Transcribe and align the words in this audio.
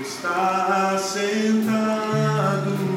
está 0.00 0.98
sentado. 0.98 2.93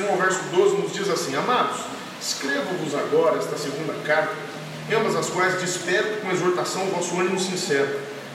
1 0.00 0.10
ao 0.10 0.16
verso 0.16 0.40
12 0.52 0.76
nos 0.76 0.92
diz 0.92 1.08
assim: 1.08 1.36
Amados, 1.36 1.80
escrevo-vos 2.20 2.94
agora 2.94 3.38
esta 3.38 3.56
segunda 3.56 3.92
carta, 4.06 4.34
em 4.88 4.94
ambas 4.94 5.14
as 5.16 5.28
quais 5.28 5.60
desperto 5.60 6.20
com 6.20 6.30
exortação 6.30 6.84
o 6.84 6.90
vosso 6.90 7.18
ânimo 7.18 7.38
sincero, 7.38 7.88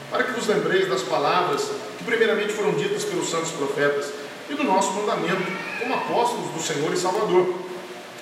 para 0.10 0.24
que 0.24 0.32
vos 0.32 0.48
lembreis 0.48 0.88
das 0.88 1.02
palavras 1.02 1.64
que 1.98 2.04
primeiramente 2.04 2.54
foram 2.54 2.74
ditas 2.74 3.04
pelos 3.04 3.30
santos 3.30 3.52
profetas 3.52 4.12
e 4.50 4.54
do 4.54 4.64
nosso 4.64 4.92
mandamento 4.94 5.44
como 5.80 5.94
apóstolos 5.94 6.52
do 6.52 6.62
Senhor 6.62 6.94
e 6.94 6.98
Salvador. 6.98 7.54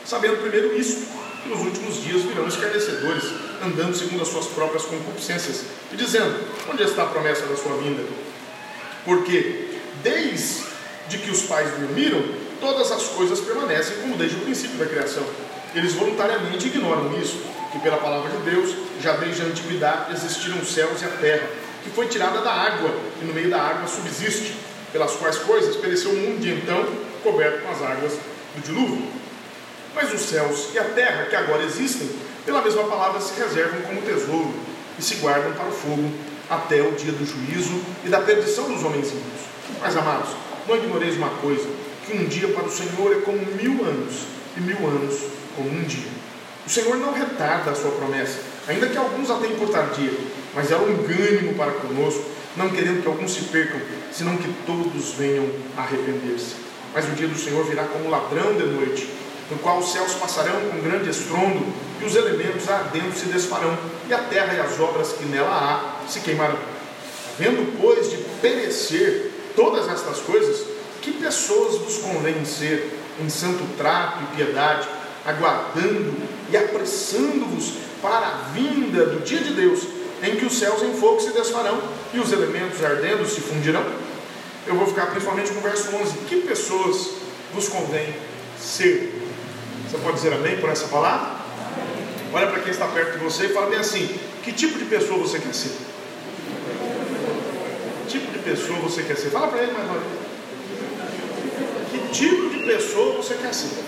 Sabendo 0.05 0.41
primeiro 0.41 0.75
isso, 0.75 1.07
que 1.43 1.49
nos 1.49 1.59
últimos 1.59 2.01
dias 2.01 2.23
virão 2.23 2.47
escarnecedores, 2.47 3.23
andando 3.61 3.95
segundo 3.95 4.21
as 4.21 4.29
suas 4.29 4.47
próprias 4.47 4.85
concupiscências, 4.85 5.65
e 5.91 5.95
dizendo: 5.95 6.39
Onde 6.71 6.83
está 6.83 7.03
a 7.03 7.07
promessa 7.07 7.45
da 7.45 7.55
sua 7.55 7.77
vinda? 7.77 8.03
Porque 9.05 9.79
desde 10.01 11.17
que 11.17 11.29
os 11.29 11.43
pais 11.43 11.69
dormiram, 11.71 12.23
todas 12.59 12.91
as 12.91 13.03
coisas 13.09 13.39
permanecem 13.39 13.97
como 13.97 14.17
desde 14.17 14.37
o 14.37 14.39
princípio 14.41 14.77
da 14.77 14.85
criação. 14.85 15.23
Eles 15.73 15.93
voluntariamente 15.93 16.67
ignoram 16.67 17.17
isso, 17.19 17.41
que 17.71 17.79
pela 17.79 17.97
palavra 17.97 18.29
de 18.29 18.49
Deus, 18.49 18.75
já 19.01 19.13
desde 19.13 19.41
a 19.41 19.45
antiguidade 19.45 20.13
existiram 20.13 20.59
os 20.59 20.71
céus 20.71 21.01
e 21.01 21.05
a 21.05 21.09
terra, 21.09 21.47
que 21.83 21.89
foi 21.89 22.07
tirada 22.07 22.41
da 22.41 22.51
água, 22.51 22.93
e 23.21 23.25
no 23.25 23.33
meio 23.33 23.49
da 23.49 23.61
água 23.61 23.87
subsiste, 23.87 24.55
pelas 24.91 25.15
quais 25.15 25.37
coisas 25.37 25.75
pereceu 25.75 26.11
o 26.11 26.15
mundo 26.15 26.39
de 26.39 26.53
então, 26.53 26.85
coberto 27.23 27.63
com 27.63 27.71
as 27.71 27.81
águas 27.81 28.13
do 28.55 28.61
dilúvio. 28.61 29.07
Mas 29.95 30.13
os 30.13 30.21
céus 30.21 30.69
e 30.73 30.79
a 30.79 30.83
terra 30.83 31.25
que 31.25 31.35
agora 31.35 31.63
existem, 31.63 32.09
pela 32.45 32.61
mesma 32.61 32.83
palavra 32.83 33.19
se 33.19 33.39
reservam 33.39 33.81
como 33.81 34.01
tesouro 34.01 34.53
e 34.97 35.01
se 35.01 35.15
guardam 35.15 35.53
para 35.53 35.67
o 35.67 35.71
fogo 35.71 36.11
até 36.49 36.81
o 36.81 36.91
dia 36.91 37.11
do 37.11 37.25
juízo 37.25 37.81
e 38.03 38.09
da 38.09 38.19
perdição 38.19 38.69
dos 38.69 38.83
homens 38.83 39.07
ímpios. 39.07 39.41
Mas 39.81 39.95
amados, 39.95 40.29
não 40.67 40.75
ignoreis 40.75 41.17
uma 41.17 41.29
coisa, 41.29 41.67
que 42.05 42.17
um 42.17 42.25
dia 42.25 42.49
para 42.49 42.65
o 42.65 42.71
Senhor 42.71 43.11
é 43.11 43.21
como 43.21 43.37
mil 43.37 43.85
anos, 43.85 44.23
e 44.57 44.61
mil 44.61 44.77
anos 44.87 45.19
como 45.55 45.69
um 45.69 45.83
dia. 45.83 46.11
O 46.65 46.69
Senhor 46.69 46.97
não 46.97 47.13
retarda 47.13 47.71
a 47.71 47.75
sua 47.75 47.91
promessa, 47.91 48.39
ainda 48.67 48.87
que 48.87 48.97
alguns 48.97 49.29
a 49.29 49.35
tenham 49.35 49.57
por 49.57 49.69
tardia, 49.69 50.11
mas 50.53 50.71
é 50.71 50.75
longânimo 50.75 51.53
para 51.55 51.71
conosco, 51.71 52.23
não 52.55 52.69
querendo 52.69 53.01
que 53.01 53.07
alguns 53.07 53.33
se 53.33 53.45
percam, 53.45 53.81
senão 54.11 54.37
que 54.37 54.53
todos 54.65 55.13
venham 55.13 55.45
arrepender-se. 55.75 56.55
Mas 56.93 57.05
o 57.05 57.11
dia 57.11 57.27
do 57.27 57.37
Senhor 57.37 57.65
virá 57.65 57.83
como 57.85 58.09
ladrão 58.09 58.53
de 58.53 58.65
noite, 58.65 59.09
no 59.49 59.57
qual 59.57 59.79
os 59.79 59.91
céus 59.91 60.13
passarão 60.13 60.69
com 60.69 60.81
grande 60.81 61.09
estrondo, 61.09 61.65
e 62.01 62.05
os 62.05 62.15
elementos 62.15 62.69
ardendo 62.69 63.13
se 63.13 63.25
desfarão, 63.25 63.77
e 64.07 64.13
a 64.13 64.19
terra 64.19 64.53
e 64.53 64.59
as 64.59 64.79
obras 64.79 65.13
que 65.13 65.25
nela 65.25 65.49
há 65.49 66.07
se 66.07 66.19
queimarão. 66.19 66.57
Havendo, 67.35 67.79
pois, 67.81 68.11
de 68.11 68.17
perecer 68.41 69.31
todas 69.55 69.89
estas 69.89 70.19
coisas, 70.19 70.72
que 71.03 71.11
pessoas 71.11 71.77
vos 71.79 71.97
convém 71.97 72.45
ser 72.45 72.97
em 73.21 73.29
santo 73.29 73.63
trato 73.77 74.19
e 74.23 74.35
piedade, 74.37 74.87
aguardando 75.25 76.13
e 76.49 76.57
apressando-vos 76.57 77.73
para 78.01 78.25
a 78.25 78.31
vinda 78.53 79.05
do 79.05 79.19
dia 79.19 79.39
de 79.39 79.53
Deus, 79.53 79.81
em 80.23 80.37
que 80.37 80.45
os 80.45 80.57
céus 80.57 80.81
em 80.81 80.93
fogo 80.93 81.19
se 81.19 81.31
desfarão 81.31 81.77
e 82.13 82.19
os 82.19 82.31
elementos 82.31 82.83
ardendo 82.83 83.25
se 83.27 83.41
fundirão? 83.41 83.85
Eu 84.65 84.75
vou 84.75 84.87
ficar 84.87 85.07
principalmente 85.07 85.51
no 85.51 85.59
verso 85.59 85.93
11. 85.93 86.17
Que 86.29 86.37
pessoas 86.37 87.11
vos 87.53 87.67
convém 87.67 88.15
ser? 88.57 89.21
Você 89.89 89.97
pode 89.97 90.15
dizer 90.15 90.33
amém 90.33 90.57
por 90.57 90.69
essa 90.69 90.87
palavra? 90.87 91.43
Olha 92.31 92.47
para 92.47 92.61
quem 92.61 92.71
está 92.71 92.87
perto 92.87 93.17
de 93.17 93.23
você 93.23 93.47
e 93.47 93.49
fala 93.49 93.69
bem 93.69 93.79
assim: 93.79 94.07
que 94.41 94.53
tipo 94.53 94.79
de 94.79 94.85
pessoa 94.85 95.19
você 95.19 95.37
quer 95.37 95.53
ser? 95.53 95.75
Que 98.07 98.19
tipo 98.19 98.31
de 98.31 98.39
pessoa 98.39 98.79
você 98.79 99.03
quer 99.03 99.17
ser? 99.17 99.29
Fala 99.29 99.49
para 99.49 99.63
ele 99.63 99.73
mais 99.73 99.85
uma 99.85 99.99
vez. 99.99 100.32
Tipo 102.13 102.47
de 102.47 102.59
pessoa 102.59 103.15
você 103.17 103.33
quer 103.33 103.51
ser? 103.51 103.83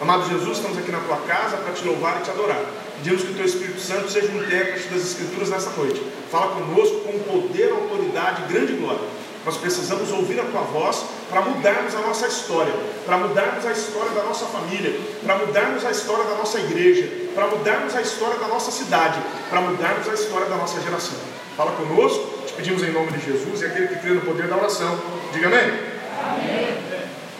Amado 0.00 0.26
Jesus, 0.26 0.56
estamos 0.56 0.78
aqui 0.78 0.90
na 0.90 1.00
tua 1.00 1.18
casa 1.18 1.58
para 1.58 1.74
te 1.74 1.84
louvar 1.84 2.18
e 2.18 2.22
te 2.24 2.30
adorar. 2.30 2.64
Pedimos 2.96 3.22
que 3.22 3.32
o 3.32 3.34
teu 3.34 3.44
Espírito 3.44 3.78
Santo 3.78 4.10
seja 4.10 4.32
um 4.32 4.42
intérprete 4.42 4.88
das 4.88 5.02
Escrituras 5.02 5.50
nessa 5.50 5.68
noite. 5.76 6.02
Fala 6.30 6.54
conosco 6.54 7.00
com 7.00 7.18
poder, 7.18 7.70
autoridade 7.70 8.44
e 8.44 8.52
grande 8.54 8.72
glória. 8.72 9.02
Nós 9.44 9.58
precisamos 9.58 10.10
ouvir 10.12 10.40
a 10.40 10.44
tua 10.44 10.62
voz 10.62 11.04
para 11.28 11.42
mudarmos 11.42 11.94
a 11.94 12.00
nossa 12.00 12.26
história, 12.26 12.72
para 13.04 13.18
mudarmos 13.18 13.66
a 13.66 13.72
história 13.72 14.12
da 14.12 14.22
nossa 14.22 14.46
família, 14.46 14.98
para 15.22 15.36
mudarmos 15.36 15.84
a 15.84 15.90
história 15.90 16.24
da 16.24 16.36
nossa 16.36 16.58
igreja, 16.58 17.06
para 17.34 17.48
mudarmos 17.48 17.94
a 17.94 18.00
história 18.00 18.38
da 18.38 18.48
nossa 18.48 18.70
cidade, 18.70 19.20
para 19.50 19.60
mudarmos 19.60 20.08
a 20.08 20.14
história 20.14 20.46
da 20.46 20.56
nossa 20.56 20.80
geração. 20.80 21.18
Fala 21.54 21.72
conosco, 21.72 22.46
te 22.46 22.52
pedimos 22.54 22.82
em 22.82 22.92
nome 22.92 23.12
de 23.12 23.26
Jesus 23.26 23.60
e 23.60 23.66
aquele 23.66 23.88
que 23.88 23.96
crê 23.96 24.14
no 24.14 24.22
poder 24.22 24.46
da 24.46 24.56
oração. 24.56 24.98
Diga 25.34 25.48
amém. 25.48 25.78
amém. 26.18 26.87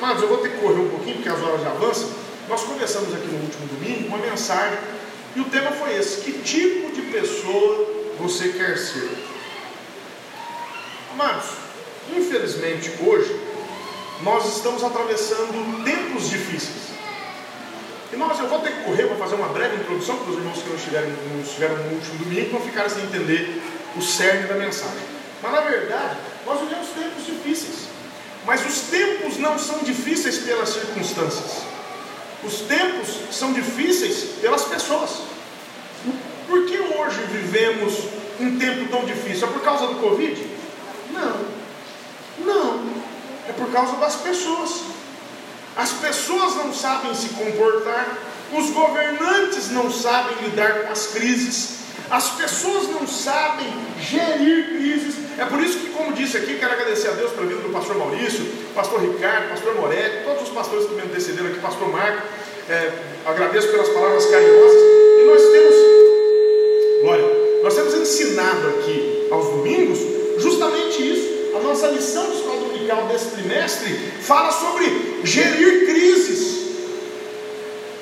Mas 0.00 0.22
eu 0.22 0.28
vou 0.28 0.38
ter 0.38 0.50
que 0.50 0.58
correr 0.58 0.80
um 0.80 0.88
pouquinho 0.88 1.16
porque 1.16 1.28
as 1.28 1.42
horas 1.42 1.62
já 1.62 1.70
avançam. 1.70 2.08
Nós 2.48 2.62
começamos 2.62 3.12
aqui 3.14 3.26
no 3.26 3.42
último 3.42 3.66
domingo 3.66 4.08
uma 4.08 4.18
mensagem 4.18 4.78
e 5.34 5.40
o 5.40 5.44
tema 5.46 5.72
foi 5.72 5.96
esse: 5.96 6.22
que 6.22 6.32
tipo 6.40 6.92
de 6.92 7.02
pessoa 7.02 7.86
você 8.18 8.48
quer 8.48 8.76
ser? 8.78 9.10
Amados, 11.12 11.46
infelizmente 12.14 12.92
hoje 13.04 13.38
nós 14.22 14.56
estamos 14.56 14.82
atravessando 14.82 15.84
tempos 15.84 16.30
difíceis. 16.30 16.88
E 18.12 18.16
nós, 18.16 18.38
eu 18.38 18.48
vou 18.48 18.60
ter 18.60 18.72
que 18.72 18.84
correr 18.84 19.06
para 19.06 19.16
fazer 19.16 19.34
uma 19.34 19.48
breve 19.48 19.76
introdução 19.76 20.16
para 20.16 20.30
os 20.30 20.38
irmãos 20.38 20.62
que 20.62 20.68
não 20.68 20.76
estiveram, 20.76 21.08
não 21.08 21.42
estiveram 21.42 21.76
no 21.76 21.94
último 21.94 22.18
domingo, 22.18 22.50
para 22.50 22.60
ficar 22.60 22.88
sem 22.88 23.04
entender 23.04 23.62
o 23.96 24.00
cerne 24.00 24.48
da 24.48 24.54
mensagem. 24.54 25.02
Mas 25.42 25.52
na 25.52 25.60
verdade, 25.60 26.16
nós 26.46 26.60
vivemos 26.60 26.88
tempos 26.88 27.26
difíceis. 27.26 27.87
Mas 28.48 28.64
os 28.64 28.80
tempos 28.90 29.36
não 29.36 29.58
são 29.58 29.80
difíceis 29.80 30.38
pelas 30.38 30.70
circunstâncias. 30.70 31.64
Os 32.42 32.60
tempos 32.60 33.08
são 33.30 33.52
difíceis 33.52 34.36
pelas 34.40 34.62
pessoas. 34.62 35.10
Por 36.46 36.64
que 36.64 36.78
hoje 36.78 37.20
vivemos 37.30 37.92
um 38.40 38.58
tempo 38.58 38.88
tão 38.90 39.04
difícil? 39.04 39.46
É 39.46 39.50
por 39.50 39.60
causa 39.60 39.88
do 39.88 39.96
Covid? 39.96 40.46
Não. 41.12 41.44
Não. 42.46 42.90
É 43.46 43.52
por 43.52 43.70
causa 43.70 43.96
das 43.96 44.16
pessoas. 44.16 44.80
As 45.76 45.92
pessoas 45.92 46.56
não 46.56 46.72
sabem 46.72 47.14
se 47.14 47.28
comportar, 47.28 48.16
os 48.54 48.70
governantes 48.70 49.68
não 49.72 49.90
sabem 49.90 50.34
lidar 50.38 50.84
com 50.84 50.92
as 50.92 51.08
crises, 51.08 51.80
as 52.10 52.30
pessoas 52.30 52.88
não 52.88 53.06
sabem 53.06 53.70
gerir 54.00 54.70
crises. 54.70 55.27
É 55.38 55.44
por 55.44 55.60
isso 55.60 55.78
que, 55.78 55.90
como 55.90 56.12
disse 56.12 56.36
aqui, 56.36 56.58
quero 56.58 56.72
agradecer 56.72 57.08
a 57.08 57.12
Deus 57.12 57.30
pela 57.30 57.46
vida 57.46 57.60
do 57.60 57.68
pastor 57.68 57.96
Maurício, 57.96 58.44
pastor 58.74 59.00
Ricardo, 59.00 59.50
pastor 59.50 59.76
Moretti, 59.76 60.24
todos 60.24 60.42
os 60.42 60.48
pastores 60.48 60.86
que 60.86 60.94
me 60.94 61.02
antecederam 61.02 61.46
aqui, 61.46 61.60
pastor 61.60 61.88
Marco. 61.92 62.26
É, 62.68 62.92
agradeço 63.24 63.68
pelas 63.68 63.88
palavras 63.88 64.26
carinhosas. 64.26 64.82
E 64.82 65.24
nós 65.26 65.42
temos, 65.42 67.02
glória, 67.02 67.24
nós 67.62 67.72
temos 67.72 67.94
ensinado 67.94 68.68
aqui 68.68 69.28
aos 69.30 69.46
domingos 69.46 69.98
justamente 70.38 71.08
isso. 71.08 71.56
A 71.56 71.60
nossa 71.60 71.86
lição 71.86 72.28
de 72.30 72.38
escola 72.38 72.60
dominical 72.60 73.06
desse 73.06 73.30
trimestre 73.30 73.94
fala 74.20 74.50
sobre 74.50 75.20
gerir 75.22 75.86
crises, 75.86 76.66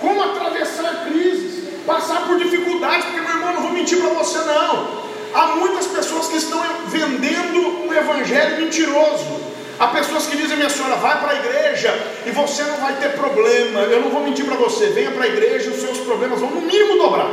como 0.00 0.22
atravessar 0.22 1.06
crises, 1.06 1.64
passar 1.86 2.26
por 2.26 2.38
dificuldades, 2.38 3.04
porque 3.04 3.20
meu 3.20 3.30
irmão, 3.30 3.52
não 3.52 3.62
vou 3.62 3.72
mentir 3.72 3.98
para 3.98 4.08
você 4.14 4.38
não. 4.38 4.95
Há 5.36 5.48
muitas 5.48 5.86
pessoas 5.88 6.28
que 6.28 6.38
estão 6.38 6.58
vendendo 6.86 7.86
um 7.86 7.92
evangelho 7.92 8.56
mentiroso. 8.56 9.38
Há 9.78 9.88
pessoas 9.88 10.26
que 10.28 10.34
dizem, 10.34 10.56
minha 10.56 10.70
senhora, 10.70 10.96
vai 10.96 11.20
para 11.20 11.32
a 11.32 11.34
igreja 11.34 11.92
e 12.24 12.30
você 12.30 12.62
não 12.62 12.78
vai 12.78 12.94
ter 12.96 13.10
problema. 13.10 13.80
Eu 13.80 14.00
não 14.00 14.08
vou 14.08 14.22
mentir 14.22 14.46
para 14.46 14.56
você, 14.56 14.86
venha 14.86 15.10
para 15.10 15.24
a 15.24 15.26
igreja 15.26 15.68
e 15.68 15.74
os 15.74 15.82
seus 15.82 15.98
problemas 15.98 16.40
vão 16.40 16.52
no 16.52 16.62
mínimo 16.62 16.96
dobrar. 16.96 17.28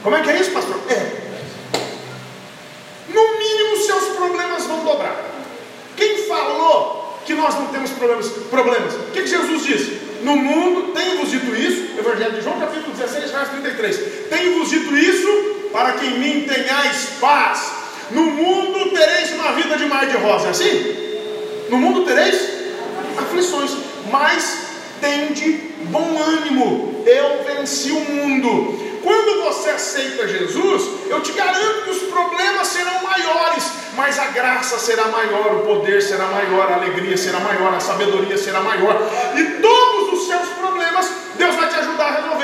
Como 0.00 0.14
é 0.14 0.22
que 0.22 0.30
é 0.30 0.40
isso, 0.40 0.52
pastor? 0.52 0.76
É. 0.88 1.26
No 3.08 3.36
mínimo, 3.36 3.76
seus 3.78 4.04
problemas 4.16 4.64
vão 4.66 4.84
dobrar. 4.84 5.24
Quem 5.96 6.18
falou 6.28 7.18
que 7.26 7.34
nós 7.34 7.56
não 7.56 7.66
temos 7.66 7.90
problemas? 7.90 8.28
problemas? 8.48 8.94
O 8.94 9.10
que, 9.12 9.22
que 9.22 9.28
Jesus 9.28 9.64
disse? 9.64 10.00
No 10.22 10.36
mundo, 10.36 10.92
tenho-vos 10.92 11.32
dito 11.32 11.52
isso, 11.52 11.98
Evangelho 11.98 12.34
de 12.34 12.42
João, 12.42 12.60
capítulo 12.60 12.94
16, 12.94 13.32
verso 13.32 13.50
33. 13.50 14.28
Tenho-vos 14.30 14.70
dito 14.70 14.96
isso 14.96 15.55
para 15.76 15.92
que 15.92 16.06
em 16.06 16.18
mim 16.18 16.46
tenhais 16.48 17.10
paz. 17.20 17.70
No 18.10 18.22
mundo 18.22 18.90
tereis 18.92 19.30
uma 19.32 19.52
vida 19.52 19.76
de 19.76 19.84
mar 19.84 20.06
de 20.06 20.16
rosa, 20.16 20.46
é 20.46 20.50
assim? 20.50 20.96
No 21.68 21.76
mundo 21.76 22.06
tereis 22.06 22.40
aflições, 23.18 23.72
mas 24.10 24.58
tende 25.02 25.74
bom 25.90 26.18
ânimo. 26.18 27.04
Eu 27.04 27.44
venci 27.44 27.90
o 27.92 28.00
mundo. 28.00 28.86
Quando 29.02 29.44
você 29.44 29.68
aceita 29.68 30.26
Jesus, 30.26 30.82
eu 31.10 31.20
te 31.20 31.32
garanto 31.32 31.84
que 31.84 31.90
os 31.90 32.02
problemas 32.04 32.66
serão 32.68 33.02
maiores, 33.02 33.64
mas 33.94 34.18
a 34.18 34.28
graça 34.28 34.78
será 34.78 35.08
maior, 35.08 35.56
o 35.56 35.66
poder 35.66 36.00
será 36.00 36.24
maior, 36.26 36.72
a 36.72 36.76
alegria 36.76 37.16
será 37.18 37.38
maior, 37.38 37.74
a 37.74 37.80
sabedoria 37.80 38.38
será 38.38 38.60
maior, 38.60 38.98
e 39.36 39.44
todos 39.60 39.85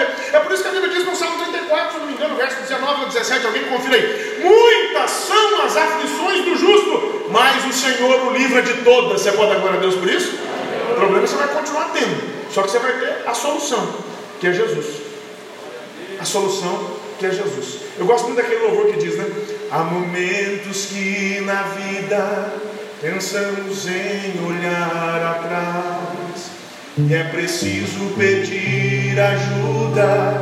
a. 0.02 0.36
É 0.36 0.40
por 0.40 0.52
isso 0.52 0.62
que 0.62 0.68
a 0.68 0.72
Bíblia 0.72 0.92
diz 0.92 1.04
no 1.04 1.16
Salmo 1.16 1.38
34, 1.38 1.92
se 1.92 1.98
não 1.98 2.06
me 2.06 2.12
engano, 2.12 2.36
verso 2.36 2.60
19 2.60 3.00
ou 3.00 3.08
17, 3.08 3.46
alguém 3.46 3.64
confira 3.64 3.96
aí. 3.96 4.40
Muitas 4.42 5.10
são 5.10 5.62
as 5.62 5.76
aflições 5.76 6.44
do 6.44 6.56
justo, 6.56 7.26
mas 7.30 7.64
o 7.64 7.72
Senhor 7.72 8.26
o 8.26 8.32
livra 8.32 8.62
de 8.62 8.74
todas. 8.82 9.20
Você 9.20 9.32
pode 9.32 9.52
agora 9.52 9.76
a 9.76 9.80
Deus 9.80 9.94
por 9.94 10.08
isso? 10.08 10.38
O 10.90 10.94
problema 10.94 11.26
você 11.26 11.36
vai 11.36 11.48
continuar 11.48 11.90
tendo, 11.92 12.52
só 12.52 12.62
que 12.62 12.70
você 12.70 12.78
vai 12.78 12.92
ter 12.92 13.22
a 13.26 13.34
solução, 13.34 13.94
que 14.40 14.46
é 14.46 14.52
Jesus 14.52 15.12
a 16.22 16.24
solução 16.24 17.02
que 17.18 17.26
é 17.26 17.30
Jesus. 17.30 17.80
Eu 17.98 18.06
gosto 18.06 18.26
muito 18.26 18.36
daquele 18.36 18.64
louvor 18.64 18.86
que 18.86 18.98
diz, 18.98 19.16
né? 19.16 19.26
Há 19.70 19.78
momentos 19.78 20.86
que 20.86 21.40
na 21.40 21.62
vida 21.62 22.54
pensamos 23.00 23.86
em 23.88 24.46
olhar 24.46 25.36
atrás 25.36 26.11
é 27.10 27.24
preciso 27.24 28.14
pedir 28.18 29.18
ajuda 29.18 30.34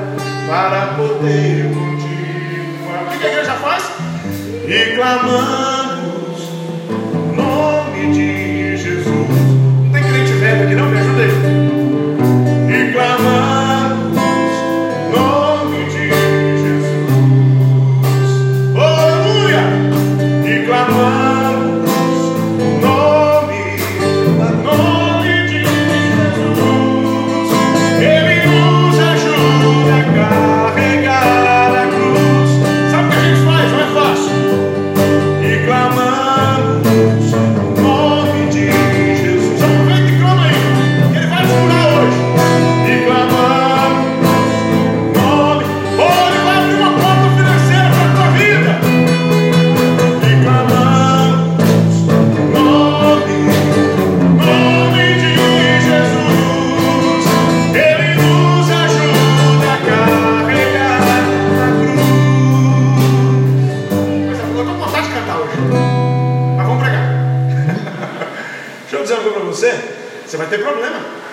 para 0.49 0.95
poder 0.97 1.73
continuar. 1.73 3.04
O 3.04 3.19
que 3.19 3.25
a 3.25 3.30
igreja 3.30 3.54
faz? 3.54 3.85
Clamamos 4.97 5.80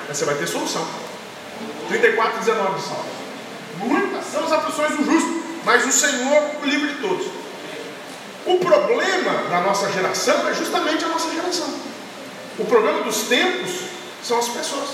Mas 0.08 0.18
você 0.18 0.26
vai 0.26 0.36
ter 0.36 0.48
solução. 0.48 0.86
34, 1.90 2.40
19 2.40 2.82
salmos. 2.82 3.18
Muitas 3.80 4.26
são 4.26 4.46
as 4.46 4.52
aflições 4.52 4.98
do 4.98 5.06
justo, 5.06 5.44
mas 5.64 5.86
o 5.86 5.92
Senhor 5.92 6.52
o 6.62 6.66
livre 6.66 6.94
de 6.94 7.02
todos. 7.02 7.28
O 8.46 8.58
problema 8.60 9.50
da 9.50 9.62
nossa 9.62 9.92
geração 9.92 10.48
é 10.48 10.54
justamente 10.54 11.04
a 11.04 11.10
nossa 11.10 11.30
geração. 11.32 11.68
O 12.58 12.66
problema 12.66 13.02
dos 13.02 13.24
tempos 13.24 13.72
são 14.24 14.40
as 14.40 14.48
pessoas. 14.48 14.90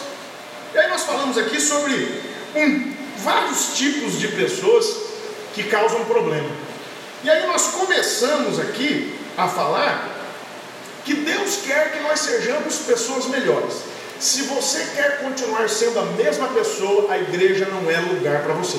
E 0.74 0.78
aí 0.78 0.90
nós 0.90 1.04
falamos 1.04 1.38
aqui 1.38 1.62
sobre 1.62 2.22
um, 2.56 2.94
vários 3.18 3.78
tipos 3.78 4.20
de 4.20 4.28
pessoas 4.30 4.86
que 5.54 5.64
causam 5.64 6.04
problema. 6.06 6.50
E 7.24 7.30
aí 7.30 7.46
nós 7.48 7.68
começamos 7.68 8.60
aqui 8.60 9.18
a 9.38 9.48
falar 9.48 10.10
que 11.06 11.14
Deus 11.14 11.60
quer 11.66 11.92
que 11.94 12.00
nós 12.00 12.20
sejamos 12.20 12.78
pessoas 12.80 13.26
melhores. 13.28 13.93
Se 14.24 14.44
você 14.44 14.88
quer 14.96 15.20
continuar 15.20 15.68
sendo 15.68 16.00
a 16.00 16.04
mesma 16.04 16.48
pessoa, 16.48 17.12
a 17.12 17.18
igreja 17.18 17.66
não 17.66 17.92
é 17.92 18.00
lugar 18.00 18.42
para 18.44 18.54
você. 18.54 18.78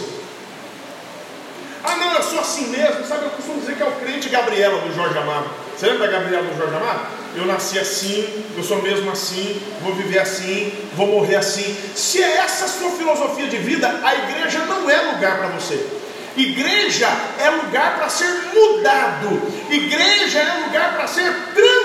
Ah, 1.84 1.96
não, 1.96 2.14
eu 2.14 2.22
sou 2.22 2.40
assim 2.40 2.68
mesmo. 2.68 3.04
Sabe, 3.06 3.24
eu 3.26 3.30
costumo 3.32 3.60
dizer 3.60 3.76
que 3.76 3.82
é 3.82 3.86
o 3.86 3.92
crente 3.92 4.30
Gabriela 4.30 4.80
do 4.80 4.94
Jorge 4.94 5.18
Amado. 5.18 5.50
Você 5.76 5.84
lembra 5.84 6.06
da 6.06 6.12
Gabriela 6.14 6.44
do 6.44 6.56
Jorge 6.56 6.74
Amado? 6.74 7.08
Eu 7.36 7.44
nasci 7.44 7.78
assim, 7.78 8.26
eu 8.56 8.64
sou 8.64 8.80
mesmo 8.80 9.10
assim, 9.10 9.60
vou 9.82 9.94
viver 9.94 10.20
assim, 10.20 10.72
vou 10.96 11.08
morrer 11.08 11.36
assim. 11.36 11.76
Se 11.94 12.22
é 12.22 12.38
essa 12.38 12.64
a 12.64 12.68
sua 12.68 12.92
filosofia 12.92 13.46
de 13.46 13.58
vida, 13.58 14.00
a 14.02 14.14
igreja 14.14 14.60
não 14.60 14.88
é 14.88 14.98
lugar 15.12 15.36
para 15.36 15.48
você. 15.48 15.86
Igreja 16.38 17.08
é 17.38 17.50
lugar 17.50 17.96
para 17.98 18.08
ser 18.08 18.30
mudado. 18.54 19.42
Igreja 19.70 20.38
é 20.38 20.64
lugar 20.64 20.94
para 20.94 21.06
ser 21.06 21.30
transformado. 21.54 21.83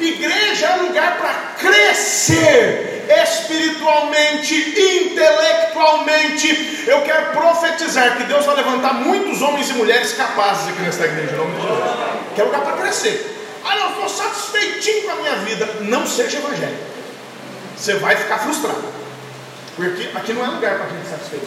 Igreja 0.00 0.66
é 0.66 0.76
lugar 0.76 1.18
para 1.18 1.68
crescer 1.68 2.92
espiritualmente, 3.22 4.54
intelectualmente. 4.54 6.84
Eu 6.86 7.02
quero 7.02 7.32
profetizar 7.32 8.16
que 8.16 8.24
Deus 8.24 8.44
vai 8.44 8.56
levantar 8.56 8.94
muitos 8.94 9.40
homens 9.42 9.70
e 9.70 9.74
mulheres 9.74 10.12
capazes 10.12 10.68
aqui 10.68 10.82
nesta 10.82 11.04
igreja, 11.04 11.36
nome 11.36 11.54
de 11.54 11.62
Jesus. 11.62 11.78
Que 12.34 12.40
é 12.40 12.44
lugar 12.44 12.62
para 12.62 12.78
crescer. 12.78 13.38
Ah, 13.64 13.76
não, 13.76 13.90
estou 13.90 14.08
satisfeitinho 14.08 15.02
com 15.02 15.10
a 15.10 15.14
minha 15.16 15.36
vida. 15.36 15.68
Não 15.82 16.06
seja 16.06 16.38
evangélico. 16.38 16.82
Você 17.76 17.94
vai 17.94 18.16
ficar 18.16 18.38
frustrado. 18.38 18.82
Porque 19.76 20.10
aqui 20.14 20.32
não 20.32 20.44
é 20.44 20.48
lugar 20.48 20.78
para 20.78 20.88
gente 20.88 21.08
satisfeito. 21.08 21.46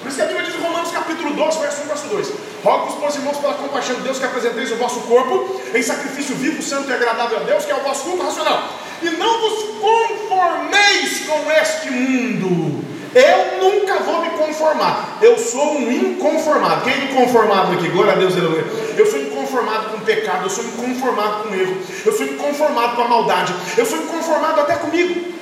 Por 0.00 0.08
isso 0.08 0.16
que 0.16 0.22
a 0.22 0.26
Bíblia 0.26 0.46
diz 0.46 0.54
em 0.54 0.62
Romanos 0.62 0.90
capítulo 0.90 1.34
12, 1.34 1.58
verso 1.60 1.82
1, 1.82 1.86
verso 1.86 2.06
2: 2.08 2.32
Rogo-vos, 2.64 2.94
pois 2.98 3.14
irmãos, 3.16 3.36
pela 3.36 3.54
compaixão 3.54 3.96
de 3.96 4.02
Deus, 4.02 4.18
que 4.18 4.24
apresenteis 4.24 4.72
o 4.72 4.76
vosso 4.76 5.00
corpo 5.00 5.60
em 5.74 5.82
sacrifício 5.82 6.34
vivo, 6.36 6.62
santo 6.62 6.90
e 6.90 6.94
agradável 6.94 7.38
a 7.38 7.42
Deus, 7.42 7.64
que 7.64 7.72
é 7.72 7.76
o 7.76 7.80
vosso 7.80 8.04
culto 8.04 8.22
racional. 8.22 8.68
E 9.02 9.10
não 9.10 9.40
vos 9.40 9.64
conformeis 9.80 11.26
com 11.26 11.50
este 11.52 11.90
mundo. 11.90 12.84
Eu 13.14 13.60
nunca 13.60 13.98
vou 14.00 14.22
me 14.22 14.30
conformar. 14.30 15.18
Eu 15.20 15.36
sou 15.36 15.74
um 15.74 15.90
inconformado. 15.90 16.82
Quem 16.82 16.92
é 16.92 17.04
inconformado 17.06 17.72
aqui? 17.72 17.88
Glória 17.88 18.12
a 18.12 18.16
Deus, 18.16 18.34
aleluia. 18.36 18.64
Eu 18.96 19.04
sou 19.10 19.20
inconformado 19.20 19.90
com 19.90 19.96
o 19.96 20.00
pecado. 20.00 20.44
Eu 20.44 20.50
sou 20.50 20.64
inconformado 20.64 21.42
com 21.42 21.48
o 21.48 21.54
erro. 21.54 21.76
Eu 22.06 22.12
sou 22.12 22.24
inconformado 22.24 22.94
com 22.94 23.02
a 23.02 23.08
maldade. 23.08 23.52
Eu 23.76 23.84
sou 23.84 23.98
inconformado 23.98 24.60
até 24.60 24.76
comigo. 24.76 25.39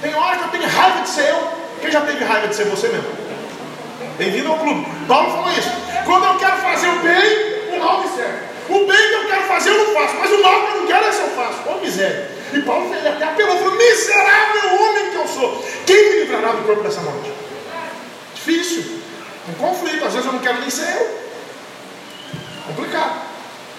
Tem 0.00 0.14
hora 0.14 0.36
que 0.36 0.44
eu 0.44 0.48
tenho 0.48 0.68
raiva 0.68 1.00
de 1.00 1.08
ser 1.08 1.28
eu. 1.30 1.50
Quem 1.80 1.90
já 1.90 2.00
teve 2.02 2.24
raiva 2.24 2.48
de 2.48 2.56
ser 2.56 2.64
você 2.64 2.88
mesmo? 2.88 3.08
Bem-vindo 4.18 4.50
ao 4.50 4.58
clube. 4.58 4.86
Paulo 5.06 5.30
falou 5.30 5.50
isso. 5.50 5.70
Quando 6.04 6.24
eu 6.24 6.38
quero 6.38 6.56
fazer 6.58 6.88
o 6.88 6.98
bem, 7.00 7.76
o 7.76 7.84
mal 7.84 8.02
me 8.02 8.08
serve. 8.08 8.46
O 8.68 8.86
bem 8.86 9.08
que 9.08 9.14
eu 9.14 9.26
quero 9.28 9.42
fazer 9.42 9.70
eu 9.70 9.86
não 9.86 9.94
faço, 9.94 10.14
mas 10.16 10.30
o 10.32 10.42
mal 10.42 10.60
que 10.60 10.72
eu 10.72 10.80
não 10.80 10.86
quero, 10.86 11.08
esse 11.08 11.20
eu 11.20 11.28
faço. 11.28 11.68
Ô 11.68 11.80
miséria. 11.80 12.30
E 12.52 12.60
Paulo 12.62 12.94
ele 12.94 13.08
até 13.08 13.24
apelou, 13.24 13.58
falou: 13.58 13.76
miserável 13.76 14.82
homem 14.82 15.10
que 15.10 15.16
eu 15.16 15.28
sou. 15.28 15.64
Quem 15.86 16.10
me 16.10 16.20
livrará 16.20 16.52
do 16.52 16.64
corpo 16.64 16.82
dessa 16.82 17.00
morte? 17.00 17.30
Difícil. 18.34 19.00
Um 19.48 19.54
conflito. 19.54 20.04
Às 20.04 20.12
vezes 20.12 20.26
eu 20.26 20.32
não 20.32 20.40
quero 20.40 20.60
nem 20.60 20.70
ser 20.70 20.88
eu. 20.96 21.20
Complicado. 22.66 23.35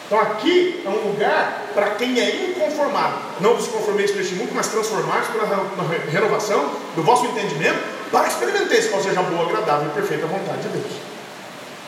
Então 0.07 0.21
aqui 0.21 0.81
é 0.85 0.89
um 0.89 1.09
lugar 1.09 1.63
para 1.73 1.91
quem 1.91 2.17
é 2.17 2.49
inconformado. 2.49 3.17
Não 3.41 3.55
vos 3.55 3.67
conformeis 3.67 4.09
com 4.11 4.19
este 4.19 4.35
mundo, 4.35 4.51
mas 4.55 4.67
transformados 4.67 5.27
pela 5.27 5.45
renovação 6.09 6.71
do 6.95 7.03
vosso 7.03 7.25
entendimento, 7.25 7.77
para 8.09 8.25
experimentar 8.25 8.81
qual 8.89 9.03
seja 9.03 9.19
a 9.19 9.23
boa, 9.23 9.43
agradável 9.43 9.89
e 9.89 9.93
perfeita 9.93 10.25
vontade 10.25 10.61
de 10.61 10.69
Deus. 10.69 10.93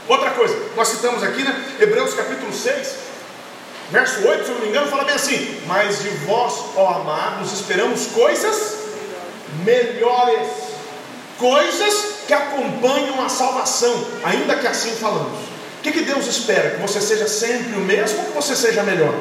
Outra 0.09 0.31
coisa, 0.31 0.53
nós 0.75 0.89
citamos 0.89 1.23
aqui, 1.23 1.43
né? 1.43 1.63
Hebreus 1.79 2.13
capítulo 2.13 2.51
6, 2.51 2.95
verso 3.89 4.27
8, 4.27 4.43
se 4.43 4.49
eu 4.49 4.55
não 4.55 4.61
me 4.63 4.69
engano, 4.69 4.87
fala 4.87 5.05
bem 5.05 5.15
assim: 5.15 5.61
Mas 5.65 6.01
de 6.01 6.09
vós, 6.25 6.53
ó 6.75 6.95
amados, 6.95 7.53
esperamos 7.53 8.07
coisas 8.07 8.79
melhores, 9.63 10.49
coisas 11.37 12.25
que 12.27 12.33
acompanham 12.33 13.23
a 13.23 13.29
salvação, 13.29 14.05
ainda 14.25 14.55
que 14.55 14.67
assim 14.67 14.91
falamos. 14.91 15.48
O 15.79 15.81
que, 15.81 15.93
que 15.93 16.01
Deus 16.01 16.27
espera? 16.27 16.71
Que 16.71 16.81
você 16.81 16.99
seja 16.99 17.25
sempre 17.25 17.73
o 17.77 17.79
mesmo 17.79 18.19
ou 18.19 18.25
que 18.25 18.31
você 18.33 18.53
seja 18.53 18.83
melhor? 18.83 19.13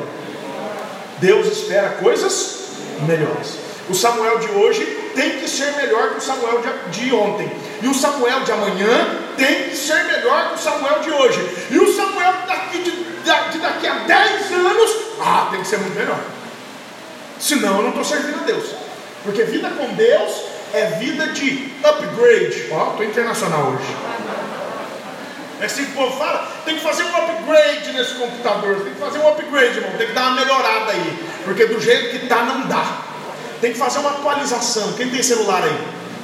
Deus 1.18 1.46
espera 1.46 1.90
coisas 1.90 2.70
melhores. 3.06 3.54
O 3.88 3.94
Samuel 3.94 4.40
de 4.40 4.48
hoje 4.50 4.84
tem 5.14 5.38
que 5.38 5.48
ser 5.48 5.72
melhor 5.76 6.10
que 6.10 6.18
o 6.18 6.20
Samuel 6.20 6.60
de, 6.90 7.14
ontem. 7.14 7.50
E 7.80 7.86
o 7.86 7.94
Samuel 7.94 8.40
de 8.40 8.50
amanhã 8.50 9.18
tem 9.36 9.70
que 9.70 9.76
ser 9.76 10.04
melhor 10.04 10.48
que 10.48 10.54
o 10.56 10.58
Samuel 10.58 10.98
de 11.00 11.10
hoje. 11.10 11.48
E 11.70 11.78
o 11.78 11.94
Samuel 11.94 12.34
daqui, 12.46 12.78
de, 12.78 12.90
de 12.90 13.58
daqui 13.58 13.86
a 13.86 13.94
10 14.00 14.52
anos, 14.52 14.90
ah, 15.20 15.48
tem 15.52 15.60
que 15.60 15.68
ser 15.68 15.78
muito 15.78 15.96
melhor. 15.96 16.20
Senão 17.38 17.76
eu 17.76 17.82
não 17.82 17.90
estou 17.90 18.04
servindo 18.04 18.40
a 18.40 18.44
Deus. 18.44 18.66
Porque 19.22 19.44
vida 19.44 19.70
com 19.70 19.94
Deus 19.94 20.42
é 20.74 20.86
vida 20.98 21.28
de 21.28 21.72
upgrade. 21.84 22.68
Ó, 22.72 22.90
estou 22.90 23.04
internacional 23.04 23.74
hoje. 23.74 23.96
É 25.60 25.66
assim 25.66 25.86
que 25.86 25.92
o 25.92 25.94
povo 25.94 26.16
fala, 26.16 26.48
tem 26.64 26.76
que 26.76 26.82
fazer 26.82 27.02
um 27.04 27.16
upgrade 27.16 27.92
nesse 27.92 28.14
computador, 28.14 28.80
tem 28.80 28.94
que 28.94 29.00
fazer 29.00 29.18
um 29.18 29.28
upgrade, 29.28 29.78
irmão, 29.78 29.90
tem 29.98 30.06
que 30.06 30.12
dar 30.12 30.28
uma 30.28 30.40
melhorada 30.40 30.92
aí, 30.92 31.26
porque 31.44 31.66
do 31.66 31.80
jeito 31.80 32.10
que 32.10 32.24
está 32.24 32.44
não 32.44 32.66
dá. 32.66 33.02
Tem 33.60 33.72
que 33.72 33.78
fazer 33.78 33.98
uma 33.98 34.10
atualização. 34.10 34.92
Quem 34.92 35.10
tem 35.10 35.20
celular 35.20 35.64
aí? 35.64 35.78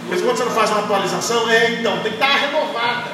Mas 0.08 0.20
quando 0.20 0.36
você 0.36 0.44
não 0.44 0.52
faz 0.52 0.70
uma 0.70 0.80
atualização, 0.80 1.50
é 1.50 1.72
então, 1.72 1.98
tem 2.00 2.12
que 2.12 2.18
dar 2.18 2.30
uma 2.30 2.38
renovada. 2.38 3.04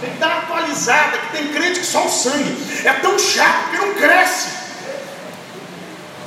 Tem 0.00 0.10
que 0.10 0.18
dar 0.18 0.26
uma 0.26 0.38
atualizada, 0.38 1.18
que 1.18 1.36
tem 1.38 1.48
crente 1.48 1.80
que 1.80 1.86
só 1.86 2.04
o 2.04 2.10
sangue. 2.10 2.56
É 2.84 2.92
tão 2.94 3.18
chato 3.18 3.70
que 3.70 3.76
não 3.78 3.94
cresce. 3.94 4.59